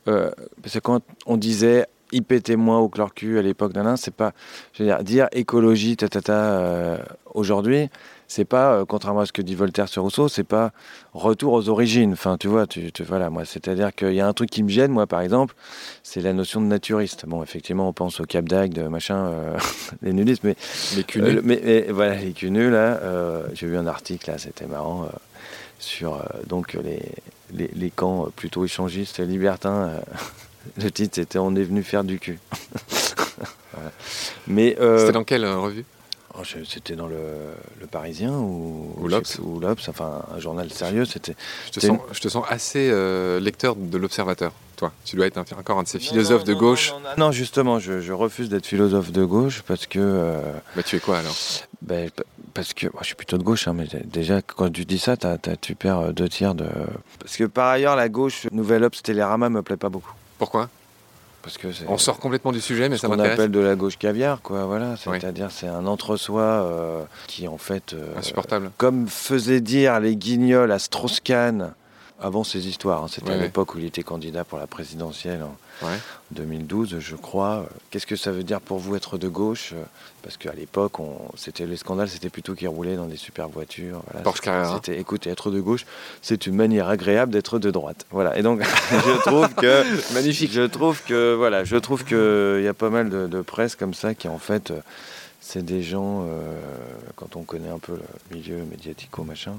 [0.08, 0.30] euh,
[0.62, 4.32] parce que quand on disait il pétait moins au cul à l'époque d'un c'est pas.
[4.72, 6.98] Je veux dire, dire écologie, ta, ta, ta, euh,
[7.34, 7.88] aujourd'hui,
[8.28, 10.72] c'est pas, euh, contrairement à ce que dit Voltaire sur Rousseau, c'est pas
[11.12, 12.12] retour aux origines.
[12.14, 14.68] Enfin, tu vois, tu, tu- voilà, moi, c'est-à-dire qu'il y a un truc qui me
[14.68, 15.54] gêne, moi, par exemple,
[16.02, 17.26] c'est la notion de naturiste.
[17.26, 19.58] Bon, effectivement, on pense au Cap d'Agde, machin, euh,
[20.02, 20.56] les nudistes, mais
[20.96, 23.00] Les culs mais, mais voilà, les culs nus, là,
[23.54, 25.08] j'ai vu un article, là, c'était marrant,
[25.78, 27.02] sur donc les,
[27.52, 29.90] les, les camps plutôt échangistes libertins.
[30.76, 32.38] le titre, c'était On est venu faire du cul.
[33.74, 33.90] Voilà.
[34.46, 35.84] Mais euh, C'était dans quelle euh, revue?
[36.34, 37.16] oh, c'était dans le,
[37.80, 39.36] le Parisien ou, Ou l'Obs.
[39.36, 41.06] plus, ou l'Obs, enfin un journal sérieux.
[41.06, 41.34] C'était
[41.66, 44.92] je te, sens, je te sens assez euh, lecteur de l'Observateur, toi.
[45.06, 46.90] Tu dois être un- encore un de ces philosophes de Non, non, gauche.
[46.90, 49.98] Non, non, non, justement, je, je refuse d'être philosophe de gauche parce que.
[49.98, 50.38] euh,
[50.76, 51.34] Bah, tu es quoi alors?
[51.86, 52.10] p-
[52.52, 55.16] parce que moi, je suis plutôt de gauche, hein, mais déjà quand tu dis ça,
[55.16, 56.66] t'as- t'as- tu perds deux tiers de.
[57.20, 60.12] Parce que par ailleurs, la gauche, Nouvelle Obs, Télérama me plaît pas beaucoup.
[60.43, 60.68] Pourquoi?
[61.43, 63.34] Parce que c'est On sort complètement du sujet, mais ce ça m'intéresse.
[63.34, 64.64] appelle de la gauche caviar, quoi.
[64.64, 65.18] Voilà, Oui.
[65.20, 68.72] c'est-à-dire c'est un entre-soi euh, qui en fait, euh, Insupportable.
[68.76, 71.74] comme faisaient dire les Guignols à Strauss-Kahn
[72.20, 73.05] avant ces histoires.
[73.05, 75.98] hein, C'était à l'époque où il était candidat pour la présidentielle en Ouais.
[76.32, 77.66] 2012, je crois.
[77.90, 79.74] Qu'est-ce que ça veut dire pour vous être de gauche?
[80.22, 81.18] Parce qu'à l'époque, on...
[81.36, 84.02] c'était les scandales, c'était plutôt qu'ils roulaient dans des super voitures.
[84.06, 84.74] Voilà, Porsche Carrera.
[84.76, 85.84] C'était, écoute, être de gauche,
[86.22, 88.06] c'est une manière agréable d'être de droite.
[88.10, 88.38] Voilà.
[88.38, 90.52] Et donc, je trouve que Magnifique.
[90.52, 93.76] je trouve que voilà, je trouve que il y a pas mal de, de presse
[93.76, 94.80] comme ça qui en fait, euh,
[95.40, 96.56] c'est des gens euh,
[97.16, 97.94] quand on connaît un peu
[98.30, 99.54] le milieu médiatico machin.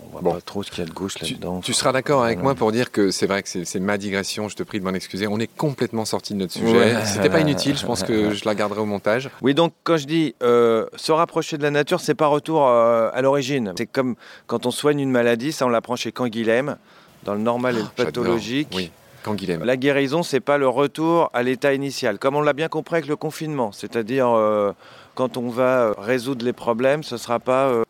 [0.00, 0.32] On voit Bon.
[0.32, 1.60] pas trop ce qu'il y a de gauche Tu, là-dedans.
[1.60, 4.56] tu seras d'accord avec moi pour dire que c'est vrai que c'est ma digression, je
[4.56, 5.26] te prie de m'en excuser.
[5.26, 6.72] On est complètement sorti de notre sujet.
[6.72, 7.04] Ouais.
[7.04, 9.28] C'était pas inutile, je pense que je la garderai au montage.
[9.42, 13.10] Oui, donc quand je dis euh, se rapprocher de la nature, c'est pas retour euh,
[13.12, 13.72] à l'origine.
[13.76, 14.16] C'est comme
[14.46, 16.76] quand on soigne une maladie, ça on l'apprend chez Canguilhem,
[17.24, 18.68] dans le normal et le Ah, pathologique.
[18.74, 18.90] Oui,
[19.22, 19.62] Canguilhem.
[19.62, 23.06] La guérison, c'est pas le retour à l'état initial, comme on l'a bien compris avec
[23.08, 23.72] le confinement.
[23.72, 24.72] C'est-à-dire, euh,
[25.14, 27.82] quand on va résoudre les problèmes, ce sera pas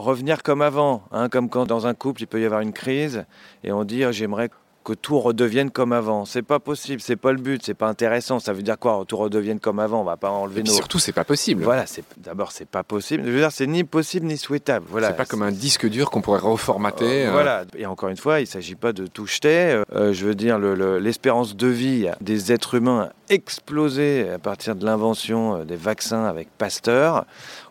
[0.00, 3.24] revenir comme avant, hein, comme quand dans un couple il peut y avoir une crise
[3.64, 4.50] et on dit euh, j'aimerais
[4.82, 6.24] que tout redevienne comme avant.
[6.24, 8.38] C'est pas possible, c'est pas le but, c'est pas intéressant.
[8.40, 10.72] Ça veut dire quoi Tout redevienne comme avant, on va pas enlever Et nos.
[10.72, 11.62] surtout, c'est pas possible.
[11.64, 13.24] Voilà, c'est d'abord c'est pas possible.
[13.26, 14.86] Je veux dire, c'est ni possible ni souhaitable.
[14.88, 15.08] Voilà.
[15.08, 17.26] c'est pas comme un disque dur qu'on pourrait reformater.
[17.26, 17.64] Euh, euh, Voilà.
[17.76, 19.82] Et encore une fois, il s'agit pas de tout jeter.
[19.94, 24.38] Euh, je veux dire, le- le- l'espérance de vie des êtres humains a explosé à
[24.38, 27.24] partir de l'invention des vaccins avec Pasteur.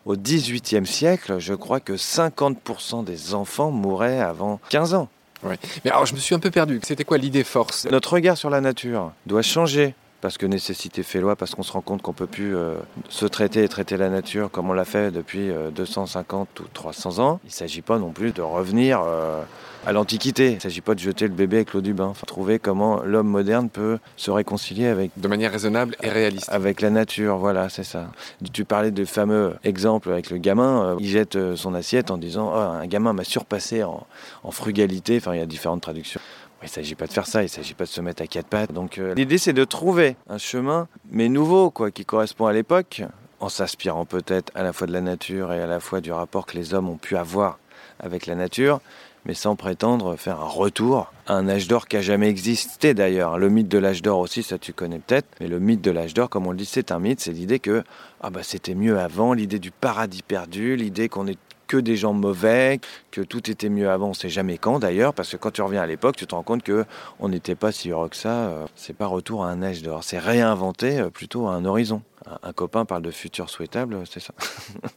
[0.06, 5.08] Au XVIIIe siècle, je crois que 50% des enfants mouraient avant 15 ans.
[5.42, 6.80] Mais alors, je me suis un peu perdu.
[6.82, 7.86] C'était quoi l'idée force?
[7.90, 9.94] Notre regard sur la nature doit changer.
[10.20, 12.74] Parce que nécessité fait loi, parce qu'on se rend compte qu'on peut plus euh,
[13.08, 17.18] se traiter et traiter la nature comme on l'a fait depuis euh, 250 ou 300
[17.20, 17.40] ans.
[17.44, 19.42] Il ne s'agit pas non plus de revenir euh,
[19.86, 20.48] à l'Antiquité.
[20.50, 22.08] Il ne s'agit pas de jeter le bébé avec l'eau du bain.
[22.08, 26.50] Enfin, trouver comment l'homme moderne peut se réconcilier avec, De manière raisonnable et réaliste.
[26.52, 27.38] avec la nature.
[27.38, 28.10] Voilà, c'est ça.
[28.52, 30.82] Tu parlais du fameux exemple avec le gamin.
[30.84, 34.06] euh, il jette euh, son assiette en disant Oh, Un gamin m'a surpassé en,
[34.44, 35.16] en frugalité.
[35.16, 36.20] Enfin, il y a différentes traductions.
[36.62, 38.26] Il ne s'agit pas de faire ça, il ne s'agit pas de se mettre à
[38.26, 38.72] quatre pattes.
[38.72, 43.02] Donc euh, l'idée c'est de trouver un chemin, mais nouveau, quoi, qui correspond à l'époque,
[43.40, 46.46] en s'inspirant peut-être à la fois de la nature et à la fois du rapport
[46.46, 47.58] que les hommes ont pu avoir
[47.98, 48.80] avec la nature,
[49.24, 53.38] mais sans prétendre faire un retour à un âge d'or qui a jamais existé d'ailleurs.
[53.38, 56.14] Le mythe de l'âge d'or aussi, ça tu connais peut-être, mais le mythe de l'âge
[56.14, 57.84] d'or, comme on le dit, c'est un mythe, c'est l'idée que
[58.20, 61.38] ah bah c'était mieux avant, l'idée du paradis perdu, l'idée qu'on est
[61.70, 62.80] que des gens mauvais,
[63.12, 65.82] que tout était mieux avant, on sait jamais quand d'ailleurs, parce que quand tu reviens
[65.82, 66.84] à l'époque, tu te rends compte que
[67.20, 68.48] on n'était pas si heureux que ça.
[68.48, 72.02] euh, C'est pas retour à un âge d'or, c'est réinventer euh, plutôt un horizon.
[72.42, 74.34] Un- copain parle de futur souhaitable, c'est ça.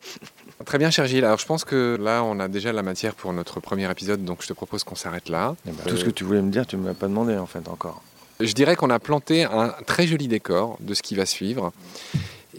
[0.65, 1.25] Très bien, cher Gilles.
[1.25, 4.41] Alors, je pense que là, on a déjà la matière pour notre premier épisode, donc
[4.41, 5.55] je te propose qu'on s'arrête là.
[5.67, 7.45] Eh ben, Tout ce que tu voulais me dire, tu me l'as pas demandé en
[7.45, 8.01] fait encore.
[8.39, 11.71] Je dirais qu'on a planté un très joli décor de ce qui va suivre.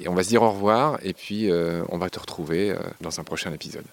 [0.00, 2.76] Et on va se dire au revoir, et puis euh, on va te retrouver euh,
[3.00, 3.84] dans un prochain épisode.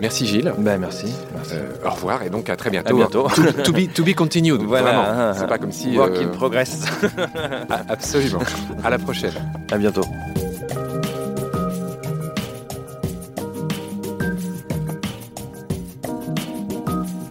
[0.00, 0.52] Merci Gilles.
[0.58, 1.06] Ben merci.
[1.34, 1.54] merci.
[1.54, 2.94] Euh, au revoir et donc à très bientôt.
[2.94, 3.28] À bientôt.
[3.34, 4.60] To, to be, to be continued.
[4.62, 5.04] Voilà, vraiment.
[5.08, 5.94] hein, C'est pas comme si.
[5.94, 6.84] Voir euh, qu'il progresse.
[7.70, 8.40] ah, absolument.
[8.84, 9.32] à la prochaine.
[9.72, 10.04] à bientôt.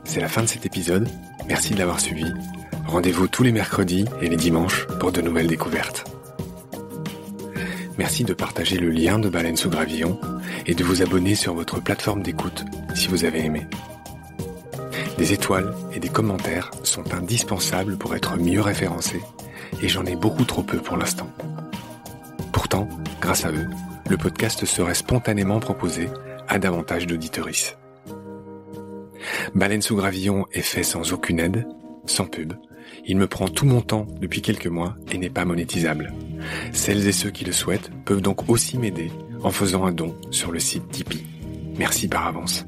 [0.06, 1.08] C'est la fin de cet épisode.
[1.48, 2.26] Merci de l'avoir suivi.
[2.88, 6.06] Rendez-vous tous les mercredis et les dimanches pour de nouvelles découvertes.
[7.98, 10.20] Merci de partager le lien de Baleine sous Gravillon
[10.68, 13.66] et de vous abonner sur votre plateforme d'écoute si vous avez aimé.
[15.18, 19.22] Des étoiles et des commentaires sont indispensables pour être mieux référencés
[19.82, 21.30] et j'en ai beaucoup trop peu pour l'instant.
[22.52, 22.88] Pourtant,
[23.22, 23.68] grâce à eux,
[24.10, 26.10] le podcast serait spontanément proposé
[26.48, 27.74] à davantage d'auditories.
[29.56, 31.68] Baleine sous gravillon est fait sans aucune aide,
[32.06, 32.54] sans pub.
[33.06, 36.14] Il me prend tout mon temps depuis quelques mois et n'est pas monétisable.
[36.72, 39.12] Celles et ceux qui le souhaitent peuvent donc aussi m'aider
[39.48, 41.26] en faisant un don sur le site Tipeee.
[41.78, 42.66] Merci par avance.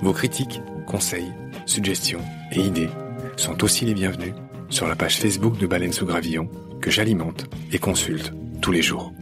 [0.00, 1.32] Vos critiques, conseils,
[1.66, 2.20] suggestions
[2.52, 2.90] et idées
[3.36, 4.34] sont aussi les bienvenus
[4.70, 6.48] sur la page Facebook de Baleine sous gravillon
[6.80, 9.12] que j'alimente et consulte tous les jours.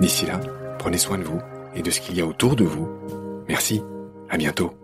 [0.00, 0.40] D'ici là,
[0.80, 1.40] prenez soin de vous
[1.76, 2.88] et de ce qu'il y a autour de vous.
[3.48, 3.80] Merci.
[4.28, 4.74] À bientôt.